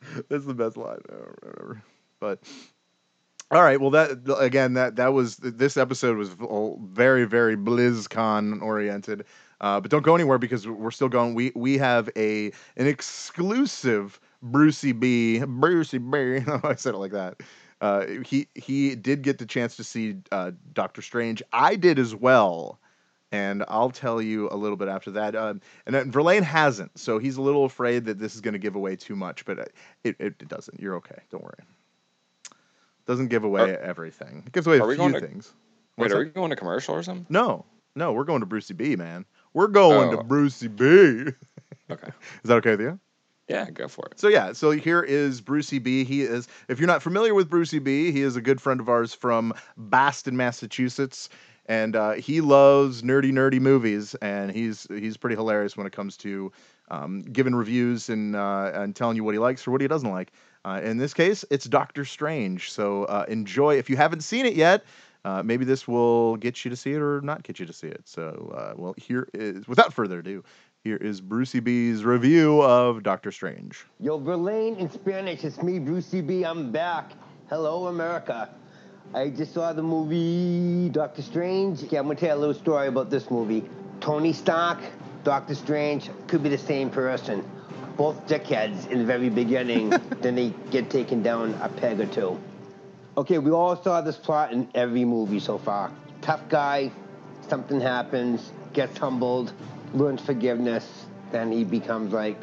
[0.28, 1.82] That's the best line ever.
[2.20, 2.40] But
[3.50, 6.30] all right, well that again that that was this episode was
[6.92, 9.24] very very BlizzCon oriented.
[9.60, 11.34] Uh, but don't go anywhere because we're still going.
[11.34, 12.46] We we have a
[12.76, 16.38] an exclusive Brucey B Brucey B.
[16.64, 17.42] I said it like that.
[17.80, 21.42] Uh, he he did get the chance to see uh, Doctor Strange.
[21.52, 22.79] I did as well
[23.32, 25.36] and I'll tell you a little bit after that.
[25.36, 28.58] Um, and then Verlaine hasn't, so he's a little afraid that this is going to
[28.58, 29.72] give away too much, but it,
[30.04, 30.80] it, it doesn't.
[30.80, 31.18] You're okay.
[31.30, 31.58] Don't worry.
[33.06, 34.42] Doesn't give away Are- everything.
[34.46, 35.52] It gives away a few to- things.
[35.96, 36.18] Wait, are that?
[36.18, 37.26] we going to commercial or something?
[37.28, 37.64] No,
[37.94, 39.26] no, we're going to Brucey B, man.
[39.52, 40.22] We're going to Oh.
[40.22, 41.26] Brucey B.
[41.90, 42.06] Okay.
[42.44, 43.00] Is that okay with you?
[43.48, 44.20] Yeah, go for it.
[44.20, 46.04] So yeah, so here is Brucey B.
[46.04, 48.88] He is, if you're not familiar with Brucey B, he is a good friend of
[48.88, 51.30] ours from Boston, Massachusetts,
[51.70, 56.16] and uh, he loves nerdy, nerdy movies, and he's he's pretty hilarious when it comes
[56.16, 56.50] to
[56.90, 60.10] um, giving reviews and uh, and telling you what he likes or what he doesn't
[60.10, 60.32] like.
[60.64, 62.72] Uh, in this case, it's Doctor Strange.
[62.72, 63.78] So uh, enjoy.
[63.78, 64.84] If you haven't seen it yet,
[65.24, 67.86] uh, maybe this will get you to see it or not get you to see
[67.86, 68.02] it.
[68.04, 70.42] So uh, well, here is without further ado.
[70.82, 73.86] Here is Brucey B's review of Doctor Strange.
[74.00, 76.42] Yo, Verlaine in Spanish, it's me, Brucey B.
[76.42, 77.12] I'm back.
[77.48, 78.48] Hello, America.
[79.12, 81.82] I just saw the movie Doctor Strange.
[81.82, 83.64] Okay, I'm gonna tell you a little story about this movie.
[84.00, 84.78] Tony Stark,
[85.24, 87.44] Doctor Strange could be the same person.
[87.96, 89.90] Both dickheads in the very beginning,
[90.20, 92.40] then they get taken down a peg or two.
[93.16, 95.90] Okay, we all saw this plot in every movie so far.
[96.22, 96.92] Tough guy,
[97.48, 99.52] something happens, gets humbled,
[99.92, 102.40] learns forgiveness, then he becomes like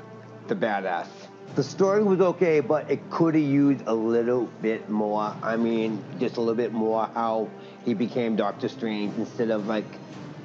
[0.50, 1.08] the badass.
[1.56, 5.36] The story was okay, but it could have used a little bit more.
[5.42, 7.50] I mean, just a little bit more how
[7.84, 9.86] he became Doctor Strange instead of like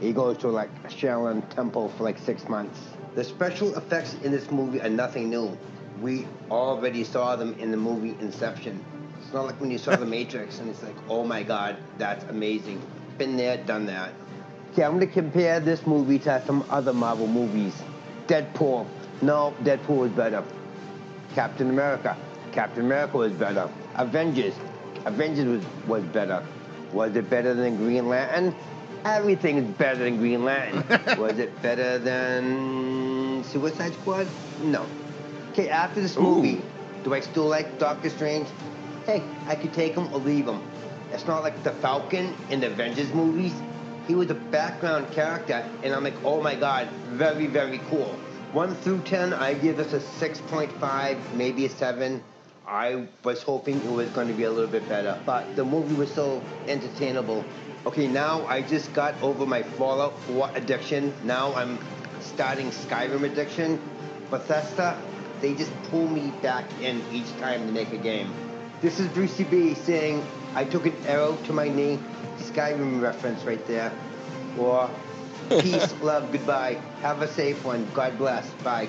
[0.00, 2.78] he goes to like a Shaolin temple for like six months.
[3.14, 5.56] The special effects in this movie are nothing new.
[6.00, 8.82] We already saw them in the movie Inception.
[9.20, 12.24] It's not like when you saw The Matrix and it's like, oh my god, that's
[12.24, 12.80] amazing.
[13.18, 14.12] Been there, done that.
[14.72, 17.74] Okay, I'm gonna compare this movie to some other Marvel movies.
[18.28, 18.86] Deadpool.
[19.20, 20.42] No, Deadpool is better.
[21.34, 22.16] Captain America.
[22.52, 23.68] Captain America was better.
[23.96, 24.54] Avengers.
[25.04, 26.44] Avengers was, was better.
[26.92, 28.54] Was it better than Green Lantern?
[29.04, 31.18] Everything is better than Green Lantern.
[31.18, 34.26] was it better than Suicide Squad?
[34.62, 34.86] No.
[35.52, 36.60] Okay, after this movie,
[37.02, 38.48] do I still like Doctor Strange?
[39.06, 40.62] Hey, I could take him or leave him.
[41.12, 43.52] It's not like the Falcon in the Avengers movies.
[44.06, 48.18] He was a background character, and I'm like, oh my god, very, very cool.
[48.52, 52.22] 1 through 10, I give this a 6.5, maybe a 7.
[52.68, 55.94] I was hoping it was going to be a little bit better, but the movie
[55.94, 57.46] was so entertainable.
[57.86, 61.14] Okay, now I just got over my Fallout 4 addiction.
[61.24, 61.78] Now I'm
[62.20, 63.80] starting Skyrim addiction.
[64.28, 65.00] Bethesda,
[65.40, 68.30] they just pull me back in each time they make a game.
[68.82, 70.22] This is Brucey B saying,
[70.54, 71.98] I took an arrow to my knee.
[72.36, 73.90] Skyrim reference right there.
[74.58, 74.90] Or
[75.60, 76.74] peace, love, goodbye.
[77.00, 77.86] Have a safe one.
[77.94, 78.48] God bless.
[78.64, 78.88] Bye.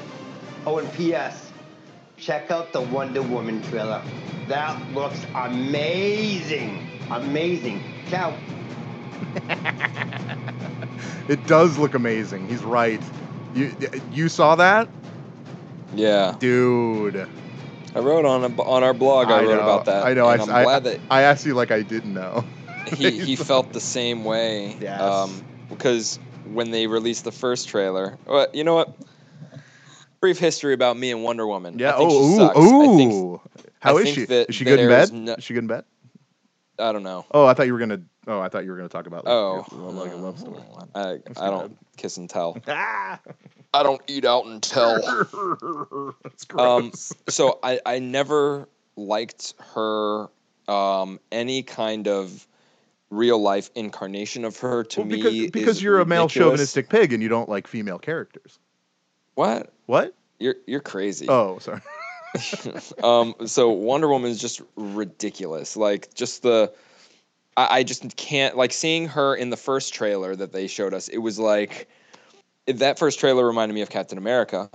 [0.66, 1.51] Oh, and P.S.
[2.18, 4.01] Check out the Wonder Woman trailer.
[4.47, 6.88] That looks amazing.
[7.09, 7.84] Amazing.
[8.09, 8.38] Ciao.
[11.28, 12.47] It does look amazing.
[12.49, 13.01] He's right.
[13.55, 13.74] You
[14.11, 14.89] you saw that,
[15.95, 17.28] Yeah, dude?
[17.95, 19.28] I wrote on a, on our blog.
[19.28, 20.05] I, wrote know, about that.
[20.05, 20.26] I know.
[20.26, 22.43] I, I'm I, glad that I asked you like I didn't know.
[22.88, 24.76] he, he felt the same way.
[24.82, 24.99] Yes.
[24.99, 28.96] Um, because when they released the first trailer, well, you know what?
[30.20, 31.80] Brief history about me and Wonder Woman.
[31.80, 31.96] Yeah.
[31.96, 32.58] I think she Oh, sucks.
[32.58, 33.41] ooh, I think ooh.
[33.80, 34.22] How is she?
[34.22, 35.04] is she good in bed?
[35.04, 35.84] is no- is she good in bed?
[36.80, 37.26] I don't know.
[37.32, 38.02] Oh, I thought you were gonna.
[38.26, 40.62] Oh, I thought you were gonna talk about like, Oh, like a love story.
[40.96, 42.58] I, I don't kiss and tell.
[42.68, 43.20] Ah,
[43.74, 45.02] I don't eat out and tell.
[46.24, 46.91] that's Um,
[47.28, 50.28] so I, I never liked her
[50.68, 52.48] um, any kind of
[53.14, 56.89] real life incarnation of her to well, me because, because is you're a male chauvinistic
[56.89, 58.59] pig and you don't like female characters.
[59.36, 60.16] what What?
[60.39, 61.82] you're you're crazy Oh, sorry.
[63.03, 66.74] um so wonder woman is just ridiculous like just the
[67.55, 71.07] I, I just can't like seeing her in the first trailer that they showed us
[71.07, 71.88] it was like
[72.66, 74.70] that first trailer reminded me of captain america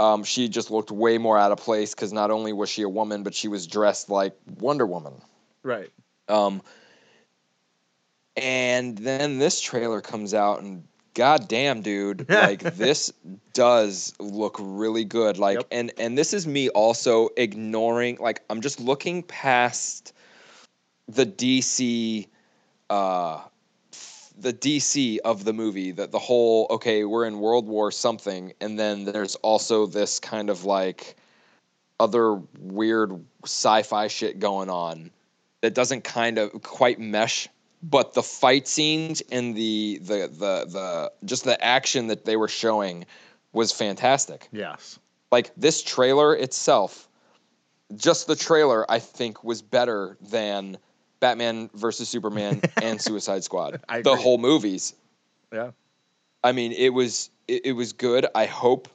[0.00, 2.88] um, she just looked way more out of place because not only was she a
[2.88, 5.14] woman but she was dressed like wonder woman
[5.62, 5.90] Right.
[6.28, 6.62] Um,
[8.42, 10.84] and then this trailer comes out, and
[11.14, 13.12] goddamn, dude, like this
[13.52, 15.38] does look really good.
[15.38, 15.66] Like, Yep.
[15.70, 18.18] and and this is me also ignoring.
[18.20, 20.12] Like, I'm just looking past
[21.08, 22.26] the DC,
[22.90, 23.40] uh,
[24.38, 28.78] the DC of the movie that the whole okay we're in World War something and
[28.78, 31.16] then there's also this kind of like
[31.98, 35.10] other weird sci-fi shit going on
[35.60, 37.48] that doesn't kind of quite mesh
[37.82, 42.48] but the fight scenes and the the the the just the action that they were
[42.48, 43.06] showing
[43.52, 44.48] was fantastic.
[44.52, 44.98] Yes.
[45.30, 47.08] like this trailer itself
[47.96, 50.76] just the trailer i think was better than
[51.20, 53.80] batman versus superman and suicide squad.
[53.88, 54.22] I the agree.
[54.22, 54.94] whole movies.
[55.52, 55.70] Yeah.
[56.44, 58.26] i mean it was it, it was good.
[58.34, 58.88] I hope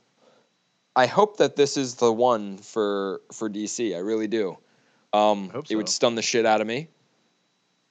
[0.96, 4.58] i hope that this is the one for for dc i really do.
[5.14, 6.88] Um Hope it would stun the shit out of me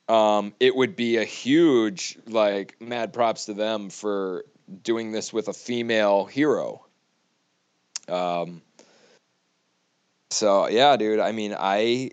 [0.09, 4.45] um it would be a huge like mad props to them for
[4.83, 6.85] doing this with a female hero
[8.09, 8.63] um
[10.33, 11.21] so yeah, dude.
[11.21, 12.11] I mean, I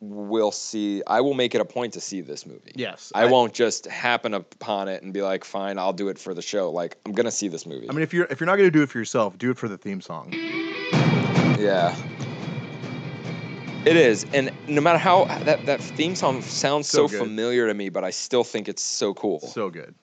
[0.00, 1.02] will see.
[1.06, 2.72] I will make it a point to see this movie.
[2.76, 3.12] Yes.
[3.14, 6.42] I, won't just happen upon it and be like, "Fine, I'll do it for the
[6.42, 7.88] show." Like, I'm gonna see this movie.
[7.88, 9.68] I mean, if you're if you're not gonna do it for yourself, do it for
[9.68, 10.32] the theme song.
[11.58, 11.96] yeah,
[13.86, 14.26] it is.
[14.32, 18.04] And no matter how that that theme song sounds So so, familiar to me, but
[18.04, 19.40] I still think it's so cool.
[19.40, 19.94] So good.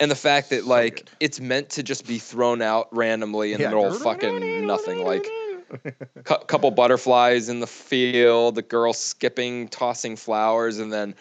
[0.00, 1.10] and the fact that so like good.
[1.20, 3.70] it's meant to just be thrown out randomly in Yeah.
[3.70, 5.04] the middle of fucking nothing.
[5.04, 5.26] Like,
[6.24, 11.14] cou- couple butterflies in the field, the girl skipping, tossing flowers, and then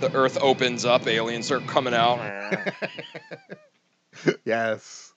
[0.00, 2.18] the earth opens up, aliens are coming out.
[4.44, 5.12] yes.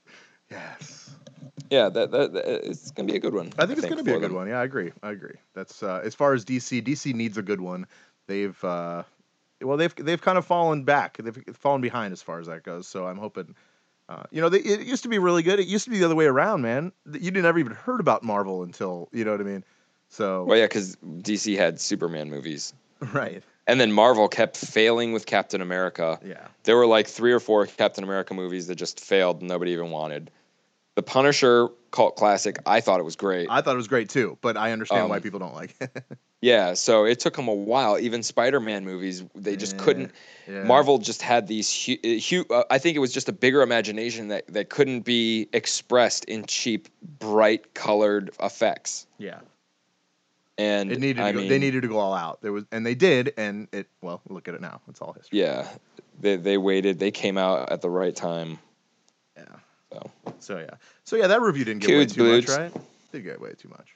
[0.50, 1.16] Yes.
[1.70, 3.52] Yeah, that, that, that- it's gonna be a good one.
[3.58, 4.36] I think it's going to be a good them.
[4.36, 4.48] one.
[4.48, 4.92] Yeah, I agree.
[5.04, 5.36] I agree.
[5.54, 6.84] That's uh, as far as DC.
[6.84, 7.86] DC needs a good one.
[8.28, 9.04] They've uh,
[9.62, 11.18] well, they've they've kind of fallen back.
[11.18, 12.88] They've fallen behind as far as that goes.
[12.88, 13.56] So I'm hoping.
[14.10, 15.60] Uh, you know, they, it used to be really good.
[15.60, 16.94] It used to be the other way around, man.
[17.12, 19.64] You didn't ever even heard about Marvel until you know what I mean.
[20.10, 22.74] So Well, yeah, because DC had Superman movies,
[23.14, 26.18] right, and then Marvel kept failing with Captain America.
[26.26, 29.40] yeah, There were like three or four Captain America movies that just failed.
[29.42, 30.32] and Nobody even wanted.
[30.98, 32.58] The Punisher cult classic.
[32.66, 33.50] I thought it was great.
[33.52, 35.76] I thought it was great too, but I understand why Um, people don't like.
[35.80, 35.92] it.
[36.42, 37.98] Yeah, so it took them a while.
[38.00, 40.12] Even Spider-Man movies, they just Yeah, couldn't.
[40.48, 40.64] yeah.
[40.64, 42.30] Marvel just had these huge.
[42.30, 46.26] Hu- uh, I think it was just a bigger imagination that that couldn't be expressed
[46.26, 46.90] in cheap,
[47.20, 49.06] bright colored effects.
[49.20, 49.40] yeah,
[50.60, 51.22] And it needed.
[51.24, 52.42] I go, mean, they needed to go all out.
[52.42, 53.88] There was, and they did, and it.
[54.02, 54.82] Well, look at it now.
[54.90, 55.40] It's all history.
[55.40, 55.68] Yeah,
[56.20, 56.98] they they waited.
[57.00, 58.58] They came out at the right time.
[59.36, 59.46] Yeah.
[59.92, 60.76] So So yeah.
[61.04, 62.72] So yeah, that review didn't get way too much, right?
[63.12, 63.96] Did get way too much.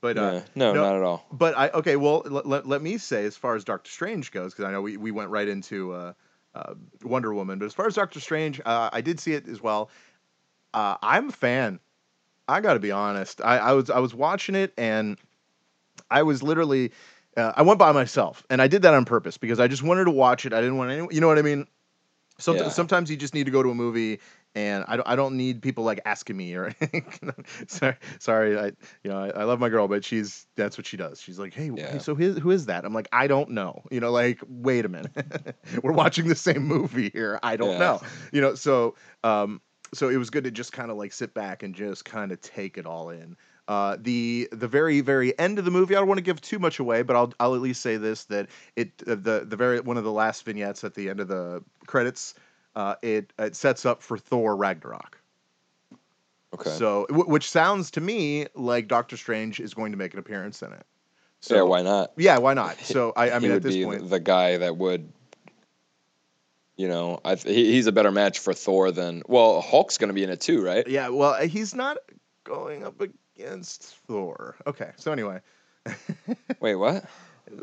[0.00, 1.26] But uh, yeah, no, no- not at all.
[1.30, 1.96] but I okay.
[1.96, 4.82] Well, let, let, let me say as far as Doctor Strange goes, because I know
[4.82, 6.12] we, we went right into uh,
[6.56, 6.74] uh,
[7.04, 9.90] Wonder Woman, but as far as Doctor Strange, uh, I did see it as well.
[10.74, 11.78] Uh, I'm a fan.
[12.48, 13.40] I got to be honest.
[13.44, 15.18] I, I was I was watching it and
[16.10, 16.90] I was literally
[17.36, 20.04] uh, I went by myself and I did that on purpose because I just wanted
[20.06, 20.52] to watch it.
[20.52, 21.14] I didn't want anyone.
[21.14, 21.66] You know what I mean?
[22.38, 22.70] Some, Yeah.
[22.70, 24.18] Sometimes you just need to go to a movie
[24.54, 27.34] and I don't, I don't need people like asking me or anything.
[27.66, 28.58] sorry, sorry.
[28.58, 28.66] I,
[29.02, 31.20] you know, I, I love my girl, but she's, that's what she does.
[31.20, 31.92] She's like, Hey, Yeah.
[31.92, 32.84] hey so who, who is that?
[32.84, 33.82] I'm like, I don't know.
[33.90, 35.12] You know, like, wait a minute.
[35.82, 37.38] We're watching the same movie here.
[37.42, 37.78] I don't Yeah.
[37.78, 38.00] know.
[38.32, 38.94] You know, so,
[39.24, 39.60] um,
[39.94, 42.40] so it was good to just kind of like sit back and just kind of
[42.40, 43.36] take it all in.
[43.68, 46.58] Uh, the the very very end of the movie, I don't want to give too
[46.58, 49.80] much away, but I'll I'll at least say this that it uh, the the very
[49.80, 52.34] one of the last vignettes at the end of the credits,
[52.74, 55.18] uh, it it sets up for Thor Ragnarok.
[56.54, 56.70] Okay.
[56.70, 60.62] So wh- which sounds to me like Doctor Strange is going to make an appearance
[60.62, 60.84] in it.
[61.40, 62.12] So yeah, why not?
[62.16, 62.78] Yeah, why not?
[62.78, 65.10] So I I mean would at this be point, the guy that would.
[66.76, 69.60] You know, I th- he, he's a better match for Thor than well.
[69.60, 70.86] Hulk's going to be in it too, right?
[70.88, 71.08] yeah.
[71.08, 71.98] Well, he's not
[72.44, 74.56] going up against Thor.
[74.66, 74.90] Okay.
[74.96, 75.40] So anyway.
[76.60, 77.04] Wait, what?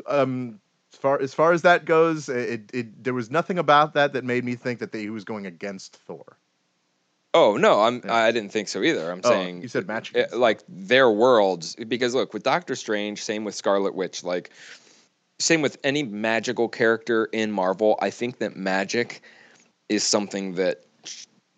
[0.06, 0.60] um
[0.92, 4.24] as far as far as that goes it, it there was nothing about that that
[4.24, 6.36] made me think that they, he was going against thor
[7.32, 8.02] Oh no, I'm.
[8.04, 8.12] Yeah.
[8.12, 9.08] I didn't think so either.
[9.08, 10.34] I'm Oh, saying you said match against.
[10.34, 14.50] like their worlds because look with Doctor Strange, same with Scarlet Witch, like
[15.38, 17.96] same with any magical character in Marvel.
[18.02, 19.22] I think that magic
[19.88, 20.82] is something that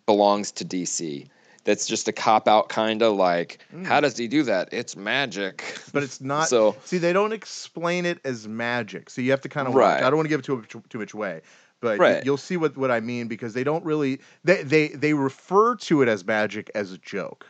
[0.05, 1.27] belongs to DC.
[1.65, 3.85] That's just a cop out kind of like hmm.
[3.85, 4.69] how does he do that?
[4.73, 5.79] It's magic.
[5.93, 9.49] but it's not So- see they don't explain it as magic so you have to
[9.49, 10.03] kind of Right.
[10.03, 11.43] i don't want to give it too, too, too much away
[11.81, 12.25] but Right.
[12.25, 16.03] you'll see what, what i mean because they don't really they, they they refer to
[16.03, 17.47] it as magic as a joke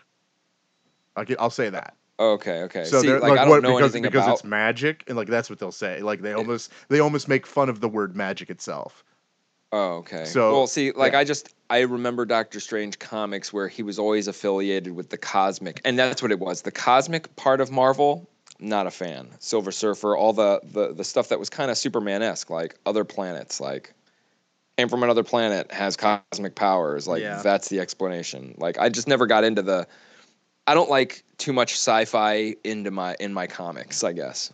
[1.17, 2.85] I'll, I'll say that Okay, okay.
[2.85, 5.03] so See, they're like, like, I don't what know because, anything because about it's magic
[5.09, 7.89] and like that's what they'll say like they almost they almost make fun of the
[7.89, 9.03] word magic itself
[9.73, 10.27] Oh, okay.
[10.27, 11.21] So, well, see, like yeah.
[11.21, 15.81] I just I remember Doctor Strange comics where he was always affiliated with the cosmic,
[15.85, 16.63] and that's what it was.
[16.63, 18.29] The cosmic part of Marvel,
[18.61, 19.29] not a fan.
[19.39, 23.05] Silver Surfer, all the the, the stuff that was kind of Superman esque, like other
[23.05, 23.95] planets, like
[24.77, 27.09] came from another planet, has cosmic powers.
[27.09, 27.41] Like Yeah.
[27.43, 28.55] that's the explanation.
[28.59, 29.89] Like I just never got into the.
[30.67, 34.05] I don't like too much sci-fi into my in my comics.
[34.05, 34.53] I guess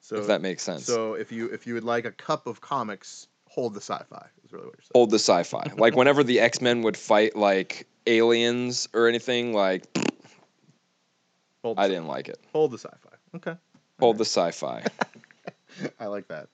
[0.00, 0.86] So if that makes sense.
[0.86, 4.26] So if you if you would like a cup of comics, hold the sci-fi.
[4.46, 4.90] Is really what you're saying.
[4.94, 5.72] Hold the sci-fi.
[5.76, 9.84] like whenever the X Men would fight like aliens or anything, like
[11.64, 12.38] Hold I didn't like it.
[12.52, 13.10] hold the sci-fi.
[13.36, 13.56] Okay,
[13.98, 14.84] Hold the sci-fi.
[16.00, 16.48] I like that.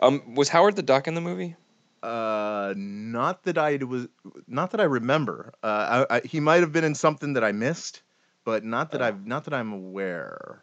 [0.00, 1.56] um, was Howard the Duck in the movie?
[2.02, 4.08] Uh, not that I was,
[4.46, 5.52] not that I remember.
[5.62, 8.02] Uh, I, I, he might have been in something that I missed,
[8.44, 9.06] but not that Oh.
[9.06, 10.62] I've, not that I'm aware.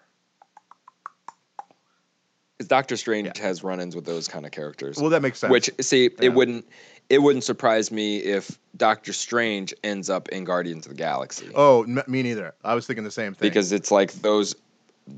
[2.68, 3.42] Doctor Strange Yeah.
[3.44, 4.98] has run-ins with those kind of characters.
[4.98, 5.52] Well, that makes sense.
[5.52, 6.10] Which see, Yeah.
[6.26, 6.66] it wouldn't
[7.10, 11.50] it wouldn't surprise me if Doctor Strange ends up in Guardians of the Galaxy.
[11.56, 12.54] oh, m- me neither.
[12.64, 14.56] I was thinking the same thing because it's like those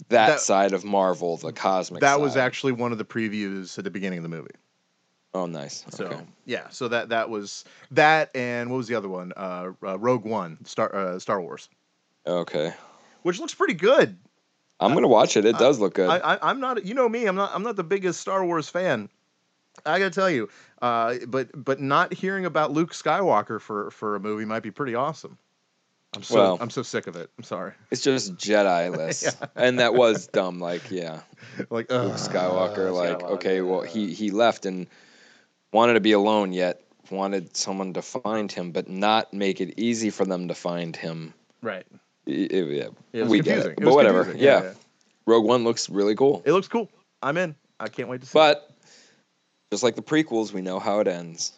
[0.08, 2.00] that, That- side of Marvel, the cosmic.
[2.02, 4.52] that was actually one of the previews at the beginning of the movie.
[5.34, 5.84] Oh, nice.
[5.90, 6.22] So okay.
[6.46, 9.34] yeah, so that that was that, and what was the other one?
[9.36, 11.68] Uh, uh Rogue One, Star uh, Star Wars,
[12.28, 12.74] Okay.
[13.24, 14.18] which looks pretty good.
[14.82, 15.46] I'm gonna watch it.
[15.46, 16.10] It I- does look good.
[16.10, 18.68] I, I, I'm not, you know me, I'm not, I'm not the biggest Star Wars
[18.70, 19.10] fan.
[19.86, 20.50] I gotta tell you,
[20.82, 24.96] uh, but but not hearing about Luke Skywalker for for a movie might be pretty
[24.96, 25.38] awesome.
[26.14, 27.30] I'm so Well- I'm so sick of it.
[27.38, 27.72] I'm sorry.
[27.90, 30.60] it's just Jedi list, and that was dumb.
[30.60, 31.22] Like, yeah,
[31.70, 32.94] Like Luke ugh, Skywalker.
[32.94, 33.92] Like, Skywalker, okay, well, yeah.
[33.92, 34.88] he he left and
[35.72, 40.10] wanted to be alone, yet wanted someone to find him, but not make it easy
[40.10, 41.34] for them to find him.
[41.62, 41.86] right.
[43.14, 43.76] Yeah, we get it.
[43.78, 44.24] But whatever.
[44.24, 44.46] confusing.
[44.46, 44.74] Yeah.
[45.26, 46.42] Rogue One looks really cool.
[46.46, 46.90] It looks cool.
[47.22, 47.56] I'm in.
[47.80, 48.32] I can't wait to see.
[48.32, 48.34] it.
[48.34, 48.72] But
[49.72, 51.54] just like the prequels, we know how it ends.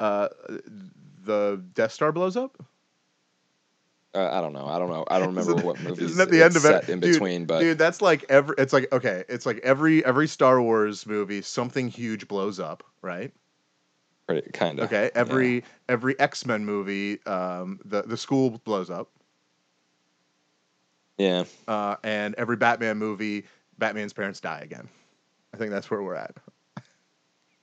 [0.00, 0.28] uh,
[1.24, 2.56] the Death Star blows up.
[4.14, 4.66] Uh, I don't know.
[4.66, 5.04] I don't know.
[5.08, 6.10] I don't remember what movies.
[6.10, 6.88] Isn't that the end of it?
[6.88, 7.46] in Dude, between?
[7.46, 8.54] But dude, that's like every.
[8.58, 13.32] It's like okay, it's like every every Star Wars movie, something huge blows up, right?
[14.52, 14.86] kind of.
[14.86, 19.10] Okay, every every X Men movie, um, the the school blows up,
[21.18, 21.44] Yeah.
[21.68, 23.44] uh, and every Batman movie,
[23.78, 24.88] Batman's parents die again.
[25.54, 26.36] I think that's where we're at.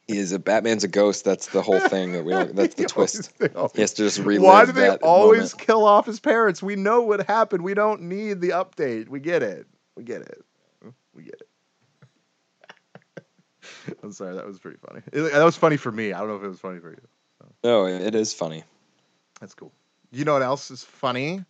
[0.08, 1.24] He is a Batman's a ghost.
[1.26, 2.56] That's the whole thing that we don't.
[2.56, 3.32] That's the They always- twist.
[3.56, 5.58] always- He has to just relive Why do they always moment.
[5.60, 6.64] kill off his parents?
[6.64, 7.64] We know what happened.
[7.64, 9.08] We don't need the update.
[9.10, 9.68] We get it.
[9.96, 10.44] We get it.
[11.14, 11.48] We get it.
[14.04, 15.02] I'm sorry, that was pretty funny.
[15.12, 16.14] It- that was funny for me.
[16.14, 17.02] I don't know if it was funny for you.
[17.64, 18.64] No, it is funny.
[19.40, 19.72] That's cool.
[20.12, 21.44] You know what else is funny?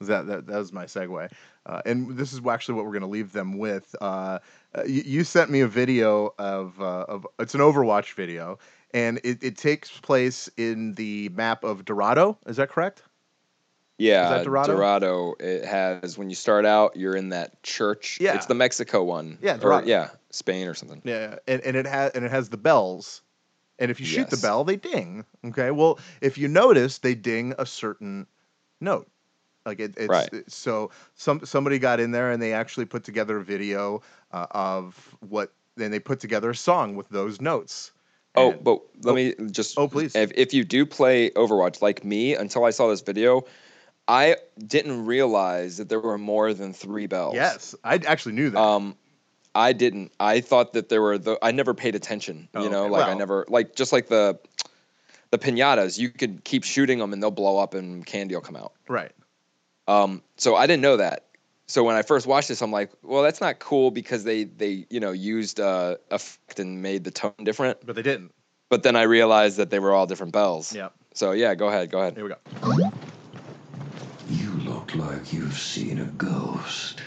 [0.00, 1.30] That that, that was my segue,
[1.66, 3.94] uh, and this is actually what we're going to leave them with.
[4.00, 4.38] Uh,
[4.74, 8.58] uh, you, you sent me a video of uh, of it's an Overwatch video,
[8.94, 12.38] and it, it takes place in the map of Dorado.
[12.46, 13.02] Is that correct?
[13.98, 14.76] Yeah, Dorado?
[14.76, 15.34] Dorado.
[15.38, 18.16] It has when you start out, you're in that church.
[18.18, 18.34] Yeah.
[18.34, 19.36] it's the Mexico one.
[19.42, 19.86] Yeah, or, Dorado.
[19.86, 21.02] yeah, Spain or something.
[21.04, 23.20] Yeah, and, and it has and it has the bells,
[23.78, 25.26] and if you shoot the bell, they ding.
[25.44, 28.26] Okay, well, if you notice, they ding a certain
[28.80, 29.06] note.
[29.70, 30.50] Like it, it's Right.
[30.50, 34.02] so some somebody got in there and they actually put together a video
[34.32, 37.92] uh, of what then they put together a song with those notes.
[38.34, 39.78] Oh, but let oh, me just.
[39.78, 40.16] oh, please.
[40.16, 43.44] If, if you do play Overwatch, like me, until I saw this video,
[44.08, 47.34] I didn't realize that there were more than three bells.
[47.34, 48.60] yes, I actually knew that.
[48.60, 48.96] Um,
[49.54, 50.12] I didn't.
[50.18, 51.38] I thought that there were the.
[51.42, 52.48] I never paid attention.
[52.54, 52.90] Oh, You know, okay.
[52.90, 54.38] like I never like just like the
[55.30, 55.98] the pinatas.
[55.98, 58.72] You could keep shooting them and they'll blow up and candy will come out.
[58.88, 59.12] right.
[59.90, 61.26] Um, so I didn't know that.
[61.66, 64.86] So when I first watched this, I'm like, well, that's not cool because they they
[64.88, 67.78] you know used uh, effect and made the tone different.
[67.84, 68.32] But they didn't.
[68.68, 70.74] But then I realized that they were all different bells.
[70.74, 70.92] Yep.
[71.14, 72.14] So yeah, go ahead, go ahead.
[72.14, 72.90] Here we go.
[74.28, 77.00] You look like you've seen a ghost.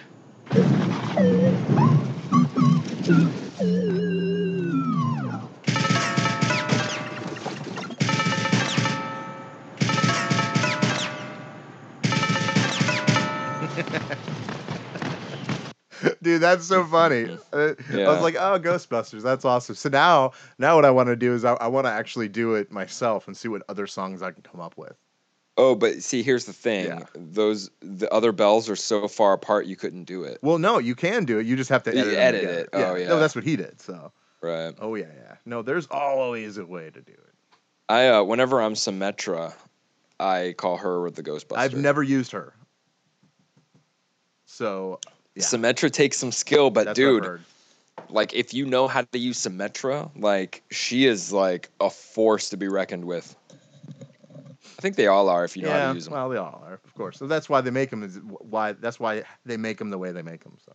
[16.24, 17.38] Dude, that's so funny.
[17.54, 19.76] Uh, I was like, oh, Ghostbusters, that's awesome.
[19.76, 22.56] So now, now what I want to do is I, I want to actually do
[22.56, 24.96] it myself and see what other songs I can come up with.
[25.56, 27.04] Oh, but see, here's the thing: Yeah.
[27.14, 30.40] those the other bells are so far apart you couldn't do it.
[30.42, 31.46] Well, no, you can do it.
[31.46, 32.60] You just have to edit, edit together.
[32.62, 32.70] it.
[32.74, 33.20] Oh, yeah, No, yeah.
[33.20, 33.80] that's what he did.
[33.80, 34.12] So,
[34.42, 34.74] Right.
[34.80, 35.36] oh yeah, yeah.
[35.46, 37.34] No, there's always a way to do it.
[37.88, 39.54] I uh, whenever I'm Symmetra,
[40.20, 41.58] I call her the Ghostbuster.
[41.58, 42.56] I've never used her.
[44.46, 45.00] So,
[45.36, 45.44] yeah.
[45.44, 47.42] Symmetra takes some skill, but That's dude,
[48.10, 52.58] like if you know how to use Symmetra, like she is like a force to
[52.58, 53.36] be reckoned with.
[53.90, 56.14] I think they all are if you know yeah, how to use them.
[56.14, 57.18] Well, they all are, of course.
[57.18, 58.04] So that's why they make them.
[58.04, 60.58] Is why that's why they make them the way they make them.
[60.64, 60.74] So.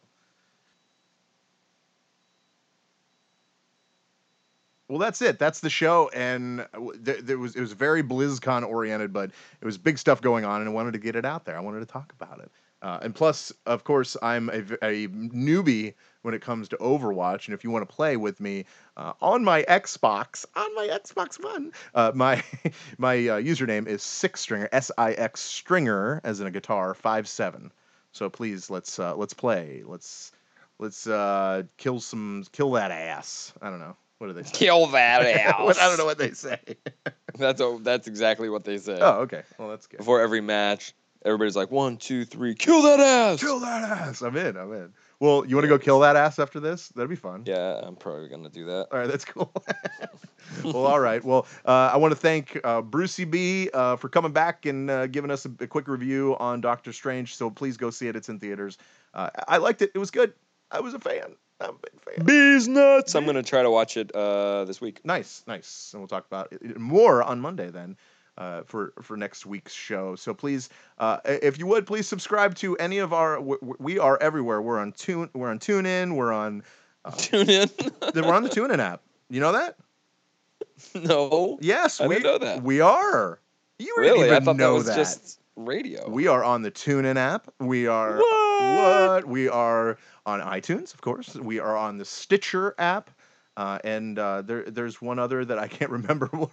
[4.89, 5.39] Well, that's it.
[5.39, 6.67] That's the show, and
[6.99, 9.31] there was it was very BlizzCon oriented, but
[9.61, 11.57] it was big stuff going on, and I wanted to get it out there.
[11.57, 12.51] I wanted to talk about it.
[12.81, 17.47] Uh, and plus, of course, I'm a, a, newbie when it comes to Overwatch.
[17.47, 18.66] And if you want to play with me
[18.97, 22.43] uh, on my Xbox, on my Xbox One, uh, my
[22.99, 27.26] my uh, username is Six Stringer, S I X Stringer, as in a guitar, five
[27.26, 27.72] seven.
[28.12, 29.83] So please, let's uh, let's play.
[29.85, 30.31] Let's
[30.79, 33.53] let's uh, kill some kill that ass.
[33.61, 33.97] I don't know.
[34.18, 34.53] What do they say?
[34.53, 35.79] Kill that ass.
[35.79, 36.59] I don't know what they say.
[37.39, 38.99] that's a, that's exactly what they say.
[39.01, 39.43] Oh, okay.
[39.59, 39.99] Well, that's good.
[39.99, 40.95] Before every match,
[41.25, 43.41] everybody's like, one, two, three, kill that ass.
[43.41, 44.23] Kill that ass.
[44.23, 44.57] I'm in.
[44.57, 44.93] I'm in.
[45.21, 46.89] Well, you want to go kill that ass after this?
[46.91, 47.43] That'd be fun.
[47.45, 48.89] Yeah, I'm probably gonna do that.
[48.93, 49.53] All right, that's cool.
[50.64, 51.23] well, all right.
[51.25, 55.07] Well, uh, I want to thank uh, Brucey B uh, for coming back and uh,
[55.09, 57.35] giving us a, a, quick review on Doctor Strange.
[57.35, 58.16] So please go see it.
[58.16, 58.79] It's in theaters.
[59.12, 59.91] Uh, I liked it.
[59.95, 60.33] It was good.
[60.71, 61.35] I was a fan.
[61.61, 62.25] I'm a big fan.
[62.25, 63.14] Bees nuts.
[63.14, 65.05] I'm gonna try to watch it uh, this week.
[65.05, 65.91] Nice, nice.
[65.93, 67.97] And we'll talk about it more on Monday then.
[68.39, 70.14] Uh, for for next week's show.
[70.14, 70.68] So please,
[70.99, 73.41] uh, if you would, please subscribe to any of our.
[73.41, 74.62] We are everywhere.
[74.62, 75.28] We're on Tune.
[75.34, 76.14] We're on TuneIn.
[76.14, 76.62] We're on
[77.05, 78.14] uh, TuneIn.
[78.14, 79.03] we're on the TuneIn app.
[79.28, 79.76] You know that?
[80.95, 81.59] No.
[81.61, 82.62] Yes, I we know that.
[82.62, 83.41] We are.
[83.80, 84.30] You really?
[84.30, 84.97] I thought know that was that.
[84.97, 86.09] just radio.
[86.09, 87.53] We are on the TuneIn app.
[87.59, 89.09] We are what?
[89.09, 89.26] what?
[89.26, 91.34] We are on iTunes, of course.
[91.34, 93.11] We are on the Stitcher app.
[93.59, 96.27] Uh, and uh, there, there's one other that I can't remember.
[96.33, 96.51] what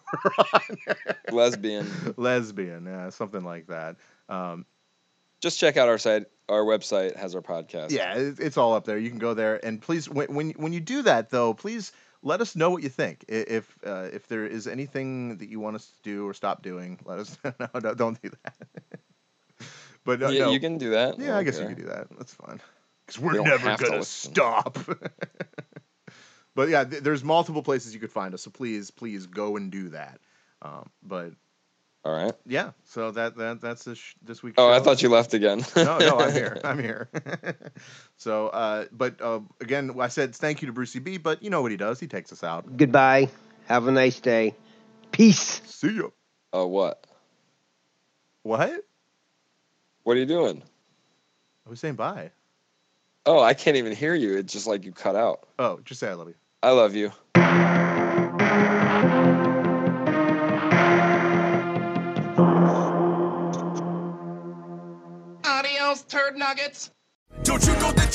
[1.32, 1.88] Lesbian.
[2.18, 3.98] Lesbian, yeah, something like that.
[4.28, 4.66] Um,
[5.40, 6.26] Just check out our site.
[6.50, 7.92] Our website has our podcast.
[7.92, 8.98] Yeah, it, it's all up there.
[8.98, 11.92] You can go there, and please, when when, when you do that, though, please
[12.24, 13.24] let us know what you think.
[13.28, 17.00] If uh, if there is anything that you want us to do or stop doing,
[17.06, 17.54] let us know.
[17.84, 19.68] no, don't do that.
[20.04, 20.52] but uh, yeah, no.
[20.52, 21.20] you can do that.
[21.20, 22.08] Yeah, I, guess you can do that.
[22.18, 22.60] That's fine.
[23.06, 24.80] Because we're we never gonna stop.
[26.56, 28.44] But yeah, th- there's multiple places you could find us.
[28.44, 30.20] So please, please go and do that.
[30.62, 31.32] Um, but
[32.06, 32.34] all right.
[32.46, 32.72] Yeah.
[32.86, 34.56] So that that that's this this week.
[34.58, 35.66] Oh, I thought you left again.
[35.76, 36.60] no, no, I'm here.
[36.64, 37.10] I'm here.
[38.18, 41.18] so, uh, but uh, again, I said thank you to Brucey B.
[41.18, 42.00] But you know what he does?
[42.00, 42.78] He takes us out.
[42.78, 43.30] Goodbye.
[43.68, 44.56] Have a nice day.
[45.12, 45.62] Peace.
[45.66, 46.10] See ya.
[46.54, 47.06] Oh, what?
[48.44, 48.86] What?
[50.04, 50.62] What are you doing?
[51.66, 52.32] I was saying bye.
[53.26, 54.38] Oh, I can't even hear you.
[54.38, 55.48] It's just like you cut out.
[55.58, 56.36] Oh, just say I love you.
[56.66, 57.12] I love you.
[65.46, 66.90] Adios, turd nuggets.
[67.44, 68.15] Don't you know that